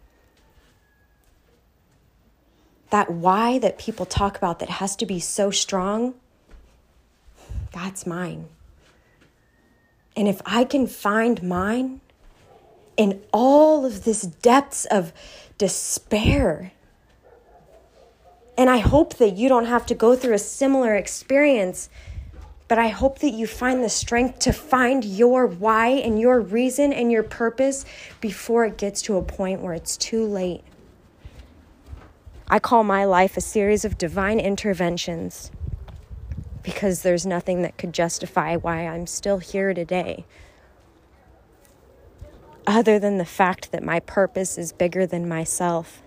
That 2.90 3.10
why 3.10 3.58
that 3.58 3.78
people 3.78 4.06
talk 4.06 4.36
about 4.36 4.58
that 4.58 4.68
has 4.68 4.96
to 4.96 5.06
be 5.06 5.20
so 5.20 5.50
strong, 5.50 6.14
that's 7.72 8.06
mine. 8.06 8.48
And 10.16 10.26
if 10.26 10.40
I 10.46 10.64
can 10.64 10.86
find 10.86 11.42
mine 11.42 12.00
in 12.96 13.22
all 13.32 13.84
of 13.84 14.04
this 14.04 14.22
depths 14.22 14.86
of 14.86 15.12
despair, 15.58 16.72
and 18.56 18.70
I 18.70 18.78
hope 18.78 19.16
that 19.16 19.36
you 19.36 19.48
don't 19.48 19.66
have 19.66 19.84
to 19.86 19.94
go 19.94 20.16
through 20.16 20.34
a 20.34 20.38
similar 20.38 20.94
experience 20.94 21.90
but 22.68 22.78
I 22.78 22.88
hope 22.88 23.20
that 23.20 23.30
you 23.30 23.46
find 23.46 23.82
the 23.82 23.88
strength 23.88 24.40
to 24.40 24.52
find 24.52 25.04
your 25.04 25.46
why 25.46 25.88
and 25.88 26.20
your 26.20 26.40
reason 26.40 26.92
and 26.92 27.12
your 27.12 27.22
purpose 27.22 27.84
before 28.20 28.64
it 28.64 28.76
gets 28.76 29.02
to 29.02 29.16
a 29.16 29.22
point 29.22 29.60
where 29.60 29.74
it's 29.74 29.96
too 29.96 30.24
late. 30.24 30.64
I 32.48 32.58
call 32.58 32.84
my 32.84 33.04
life 33.04 33.36
a 33.36 33.40
series 33.40 33.84
of 33.84 33.98
divine 33.98 34.40
interventions 34.40 35.50
because 36.62 37.02
there's 37.02 37.24
nothing 37.24 37.62
that 37.62 37.78
could 37.78 37.92
justify 37.92 38.56
why 38.56 38.86
I'm 38.86 39.06
still 39.06 39.38
here 39.38 39.72
today. 39.72 40.24
Other 42.66 42.98
than 42.98 43.18
the 43.18 43.24
fact 43.24 43.70
that 43.70 43.84
my 43.84 44.00
purpose 44.00 44.58
is 44.58 44.72
bigger 44.72 45.06
than 45.06 45.28
myself. 45.28 46.02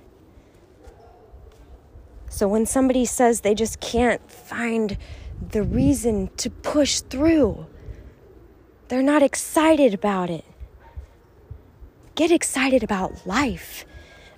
So 2.30 2.48
when 2.48 2.66
somebody 2.66 3.06
says 3.06 3.42
they 3.42 3.56
just 3.56 3.80
can't 3.80 4.30
find 4.30 4.98
the 5.42 5.64
reason 5.64 6.30
to 6.38 6.50
push 6.50 7.00
through. 7.00 7.66
They're 8.88 9.02
not 9.04 9.24
excited 9.24 9.94
about 9.94 10.30
it. 10.30 10.46
Get 12.16 12.32
excited 12.32 12.84
about 12.84 13.26
life, 13.26 13.86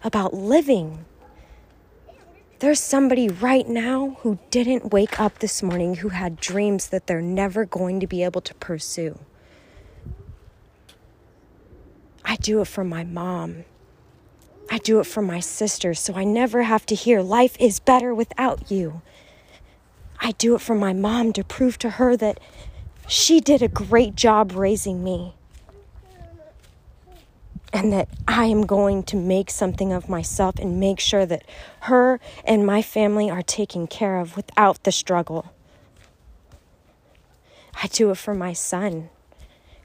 about 0.03 0.33
living. 0.33 1.05
There's 2.59 2.79
somebody 2.79 3.27
right 3.27 3.67
now 3.67 4.17
who 4.19 4.37
didn't 4.51 4.91
wake 4.91 5.19
up 5.19 5.39
this 5.39 5.63
morning 5.63 5.95
who 5.95 6.09
had 6.09 6.39
dreams 6.39 6.89
that 6.89 7.07
they're 7.07 7.21
never 7.21 7.65
going 7.65 7.99
to 8.01 8.07
be 8.07 8.23
able 8.23 8.41
to 8.41 8.53
pursue. 8.55 9.17
I 12.23 12.35
do 12.35 12.61
it 12.61 12.67
for 12.67 12.83
my 12.83 13.03
mom. 13.03 13.65
I 14.69 14.77
do 14.77 14.99
it 14.99 15.05
for 15.05 15.21
my 15.21 15.39
sister 15.39 15.93
so 15.93 16.13
I 16.13 16.23
never 16.23 16.63
have 16.63 16.85
to 16.85 16.95
hear 16.95 17.21
life 17.21 17.57
is 17.59 17.79
better 17.79 18.13
without 18.13 18.69
you. 18.69 19.01
I 20.21 20.33
do 20.33 20.53
it 20.53 20.61
for 20.61 20.75
my 20.75 20.93
mom 20.93 21.33
to 21.33 21.43
prove 21.43 21.79
to 21.79 21.91
her 21.91 22.15
that 22.17 22.39
she 23.07 23.39
did 23.39 23.63
a 23.63 23.67
great 23.67 24.15
job 24.15 24.51
raising 24.53 25.03
me. 25.03 25.33
And 27.73 27.91
that 27.91 28.09
I 28.27 28.45
am 28.45 28.65
going 28.65 29.01
to 29.03 29.15
make 29.15 29.49
something 29.49 29.91
of 29.91 30.09
myself 30.09 30.59
and 30.59 30.79
make 30.79 30.99
sure 30.99 31.25
that 31.25 31.43
her 31.81 32.19
and 32.43 32.65
my 32.65 32.81
family 32.81 33.31
are 33.31 33.41
taken 33.41 33.87
care 33.87 34.19
of 34.19 34.35
without 34.35 34.83
the 34.83 34.91
struggle. 34.91 35.51
I 37.81 37.87
do 37.87 38.11
it 38.11 38.17
for 38.17 38.35
my 38.35 38.53
son, 38.53 39.09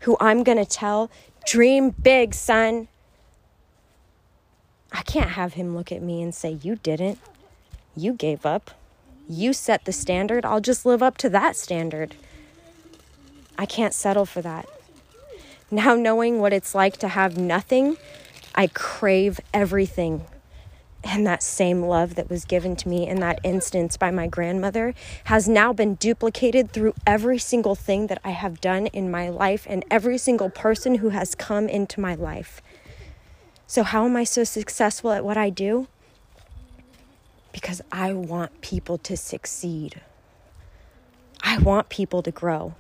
who 0.00 0.16
I'm 0.20 0.42
going 0.42 0.58
to 0.58 0.66
tell, 0.66 1.10
dream 1.46 1.90
big, 1.90 2.34
son. 2.34 2.88
I 4.92 5.02
can't 5.02 5.30
have 5.30 5.54
him 5.54 5.76
look 5.76 5.92
at 5.92 6.02
me 6.02 6.22
and 6.22 6.34
say, 6.34 6.50
You 6.50 6.76
didn't. 6.76 7.18
You 7.96 8.12
gave 8.12 8.44
up. 8.44 8.72
You 9.28 9.52
set 9.52 9.84
the 9.84 9.92
standard, 9.92 10.44
I'll 10.44 10.60
just 10.60 10.86
live 10.86 11.02
up 11.02 11.16
to 11.18 11.28
that 11.30 11.56
standard. 11.56 12.14
I 13.58 13.66
can't 13.66 13.94
settle 13.94 14.26
for 14.26 14.40
that. 14.42 14.68
Now, 15.70 15.96
knowing 15.96 16.38
what 16.38 16.52
it's 16.52 16.74
like 16.74 16.96
to 16.98 17.08
have 17.08 17.36
nothing, 17.36 17.96
I 18.54 18.68
crave 18.68 19.40
everything. 19.52 20.26
And 21.02 21.26
that 21.26 21.42
same 21.42 21.82
love 21.82 22.14
that 22.14 22.30
was 22.30 22.44
given 22.44 22.76
to 22.76 22.88
me 22.88 23.06
in 23.06 23.20
that 23.20 23.40
instance 23.42 23.96
by 23.96 24.10
my 24.10 24.26
grandmother 24.26 24.94
has 25.24 25.48
now 25.48 25.72
been 25.72 25.94
duplicated 25.96 26.72
through 26.72 26.94
every 27.06 27.38
single 27.38 27.74
thing 27.74 28.06
that 28.08 28.20
I 28.24 28.30
have 28.30 28.60
done 28.60 28.86
in 28.88 29.10
my 29.10 29.28
life 29.28 29.66
and 29.68 29.84
every 29.90 30.18
single 30.18 30.50
person 30.50 30.96
who 30.96 31.10
has 31.10 31.34
come 31.34 31.68
into 31.68 32.00
my 32.00 32.14
life. 32.14 32.60
So, 33.66 33.82
how 33.82 34.04
am 34.04 34.16
I 34.16 34.24
so 34.24 34.44
successful 34.44 35.10
at 35.10 35.24
what 35.24 35.36
I 35.36 35.50
do? 35.50 35.88
Because 37.56 37.80
I 37.90 38.12
want 38.12 38.60
people 38.60 38.98
to 38.98 39.16
succeed. 39.16 40.02
I 41.42 41.56
want 41.56 41.88
people 41.88 42.22
to 42.22 42.30
grow. 42.30 42.74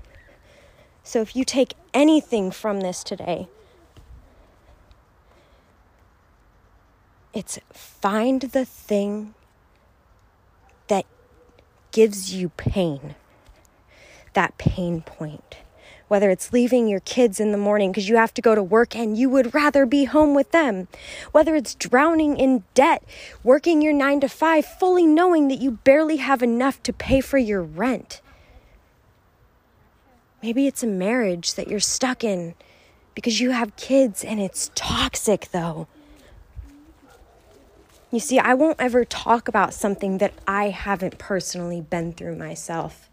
So 1.02 1.22
if 1.22 1.34
you 1.34 1.44
take 1.44 1.72
anything 1.94 2.50
from 2.50 2.82
this 2.82 3.02
today, 3.02 3.48
it's 7.32 7.58
find 7.72 8.42
the 8.42 8.66
thing 8.66 9.32
that 10.88 11.06
gives 11.90 12.34
you 12.34 12.50
pain, 12.50 13.14
that 14.34 14.58
pain 14.58 15.00
point. 15.00 15.56
Whether 16.08 16.30
it's 16.30 16.52
leaving 16.52 16.86
your 16.86 17.00
kids 17.00 17.40
in 17.40 17.50
the 17.50 17.58
morning 17.58 17.90
because 17.90 18.08
you 18.08 18.16
have 18.16 18.32
to 18.34 18.42
go 18.42 18.54
to 18.54 18.62
work 18.62 18.94
and 18.94 19.18
you 19.18 19.28
would 19.28 19.54
rather 19.54 19.86
be 19.86 20.04
home 20.04 20.34
with 20.34 20.52
them. 20.52 20.86
Whether 21.32 21.56
it's 21.56 21.74
drowning 21.74 22.36
in 22.36 22.62
debt, 22.74 23.02
working 23.42 23.82
your 23.82 23.92
nine 23.92 24.20
to 24.20 24.28
five, 24.28 24.64
fully 24.64 25.06
knowing 25.06 25.48
that 25.48 25.60
you 25.60 25.72
barely 25.72 26.18
have 26.18 26.42
enough 26.42 26.82
to 26.84 26.92
pay 26.92 27.20
for 27.20 27.38
your 27.38 27.62
rent. 27.62 28.20
Maybe 30.42 30.66
it's 30.66 30.82
a 30.82 30.86
marriage 30.86 31.54
that 31.54 31.68
you're 31.68 31.80
stuck 31.80 32.22
in 32.22 32.54
because 33.16 33.40
you 33.40 33.50
have 33.50 33.74
kids 33.76 34.22
and 34.22 34.38
it's 34.38 34.70
toxic, 34.74 35.48
though. 35.50 35.88
You 38.12 38.20
see, 38.20 38.38
I 38.38 38.54
won't 38.54 38.80
ever 38.80 39.04
talk 39.04 39.48
about 39.48 39.74
something 39.74 40.18
that 40.18 40.34
I 40.46 40.68
haven't 40.68 41.18
personally 41.18 41.80
been 41.80 42.12
through 42.12 42.36
myself. 42.36 43.10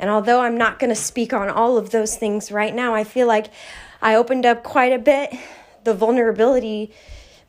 And 0.00 0.08
although 0.08 0.40
I'm 0.40 0.56
not 0.56 0.78
going 0.78 0.88
to 0.88 0.96
speak 0.96 1.34
on 1.34 1.50
all 1.50 1.76
of 1.76 1.90
those 1.90 2.16
things 2.16 2.50
right 2.50 2.74
now, 2.74 2.94
I 2.94 3.04
feel 3.04 3.26
like 3.26 3.48
I 4.00 4.14
opened 4.14 4.46
up 4.46 4.62
quite 4.62 4.92
a 4.92 4.98
bit. 4.98 5.34
The 5.84 5.92
vulnerability 5.92 6.90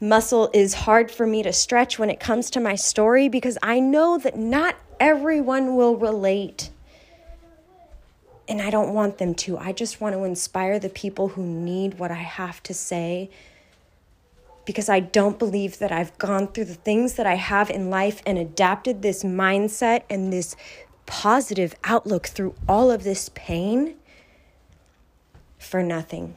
muscle 0.02 0.50
is 0.54 0.74
hard 0.74 1.10
for 1.10 1.26
me 1.26 1.44
to 1.44 1.54
stretch 1.54 1.98
when 1.98 2.10
it 2.10 2.20
comes 2.20 2.50
to 2.50 2.60
my 2.60 2.76
story 2.76 3.30
because 3.30 3.58
I 3.64 3.80
know 3.80 4.18
that 4.18 4.38
not 4.38 4.76
everyone 5.00 5.78
will 5.78 5.96
relate. 5.96 6.72
And 8.50 8.62
I 8.62 8.70
don't 8.70 8.94
want 8.94 9.18
them 9.18 9.34
to. 9.36 9.58
I 9.58 9.72
just 9.72 10.02
want 10.02 10.14
to 10.14 10.26
inspire 10.26 10.78
the 10.78 10.90
people 10.90 11.30
who 11.30 11.46
need 11.46 12.00
what 12.00 12.12
I 12.12 12.16
have 12.16 12.62
to 12.64 12.74
say 12.74 13.30
because 14.66 14.90
I 14.90 15.00
don't 15.00 15.40
believe 15.40 15.80
that 15.80 15.94
I've 15.94 16.18
gone 16.18 16.48
through 16.48 16.66
the 16.66 16.74
things 16.74 17.14
that 17.14 17.26
I 17.26 17.36
have 17.36 17.70
in 17.70 17.90
life 17.90 18.22
and 18.26 18.38
adapted 18.38 19.02
this 19.02 19.24
mindset 19.24 20.04
and 20.10 20.34
this 20.34 20.58
positive 21.06 21.76
outlook 21.84 22.28
through 22.28 22.56
all 22.68 22.92
of 22.92 23.04
this 23.04 23.30
pain 23.34 23.96
for 25.58 25.84
nothing. 25.84 26.36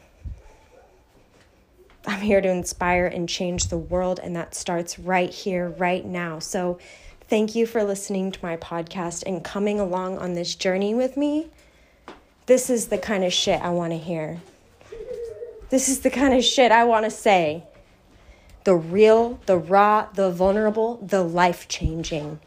I'm 2.07 2.21
here 2.21 2.41
to 2.41 2.49
inspire 2.49 3.07
and 3.07 3.29
change 3.29 3.69
the 3.69 3.79
world, 3.79 4.21
and 4.23 4.37
that 4.37 4.55
starts 4.55 4.99
right 4.99 5.31
here, 5.31 5.71
right 5.71 6.05
now. 6.05 6.39
So, 6.39 6.79
thank 7.29 7.55
you 7.55 7.67
for 7.67 7.83
listening 7.83 8.31
to 8.33 8.39
my 8.43 8.59
podcast 8.59 9.23
and 9.27 9.43
coming 9.43 9.81
along 9.81 10.19
on 10.19 10.35
this 10.35 10.55
journey 10.55 10.95
with 10.95 11.17
me. 11.17 11.49
This 12.47 12.69
is 12.69 12.89
the 12.89 12.99
kind 12.99 13.25
of 13.25 13.33
shit 13.33 13.63
I 13.63 13.71
want 13.71 13.93
to 13.93 13.99
hear. 13.99 14.43
This 15.71 15.89
is 15.89 16.01
the 16.01 16.11
kind 16.11 16.35
of 16.35 16.45
shit 16.45 16.71
I 16.71 16.85
want 16.85 17.07
to 17.07 17.11
say 17.11 17.65
the 18.65 18.75
real, 18.75 19.39
the 19.47 19.59
raw, 19.59 20.09
the 20.15 20.31
vulnerable, 20.31 20.99
the 21.03 21.23
life 21.23 21.69
changing. 21.69 22.41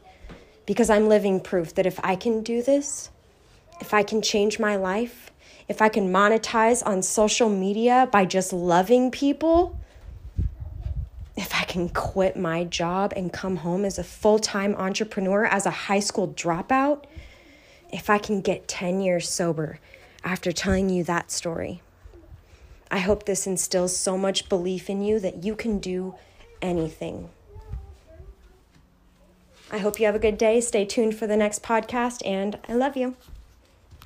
Because 0.67 0.91
I'm 0.91 1.07
living 1.07 1.39
proof 1.39 1.73
that 1.73 1.87
if 1.87 1.99
I 2.03 2.15
can 2.15 2.43
do 2.43 2.61
this, 2.61 3.09
if 3.81 3.95
I 3.95 4.03
can 4.03 4.21
change 4.21 4.59
my 4.59 4.75
life, 4.75 5.31
if 5.67 5.81
I 5.81 5.89
can 5.89 6.11
monetize 6.11 6.85
on 6.85 7.01
social 7.01 7.49
media 7.49 8.07
by 8.11 8.25
just 8.25 8.53
loving 8.53 9.09
people, 9.09 9.79
if 11.35 11.55
I 11.55 11.63
can 11.63 11.89
quit 11.89 12.37
my 12.37 12.63
job 12.63 13.13
and 13.15 13.33
come 13.33 13.57
home 13.57 13.85
as 13.85 13.97
a 13.97 14.03
full 14.03 14.39
time 14.39 14.75
entrepreneur, 14.75 15.45
as 15.45 15.65
a 15.65 15.71
high 15.71 15.99
school 15.99 16.27
dropout, 16.29 17.05
if 17.91 18.09
I 18.09 18.17
can 18.17 18.41
get 18.41 18.67
10 18.67 19.01
years 19.01 19.29
sober 19.29 19.79
after 20.23 20.51
telling 20.51 20.89
you 20.89 21.03
that 21.05 21.31
story, 21.31 21.81
I 22.89 22.99
hope 22.99 23.25
this 23.25 23.47
instills 23.47 23.95
so 23.95 24.17
much 24.17 24.49
belief 24.49 24.89
in 24.89 25.01
you 25.01 25.19
that 25.19 25.43
you 25.43 25.55
can 25.55 25.79
do 25.79 26.15
anything. 26.61 27.29
I 29.71 29.79
hope 29.79 29.99
you 29.99 30.05
have 30.05 30.15
a 30.15 30.19
good 30.19 30.37
day. 30.37 30.61
Stay 30.61 30.85
tuned 30.85 31.17
for 31.17 31.27
the 31.27 31.37
next 31.37 31.63
podcast, 31.63 32.25
and 32.25 32.57
I 32.67 32.73
love 32.73 32.95
you. 32.95 33.15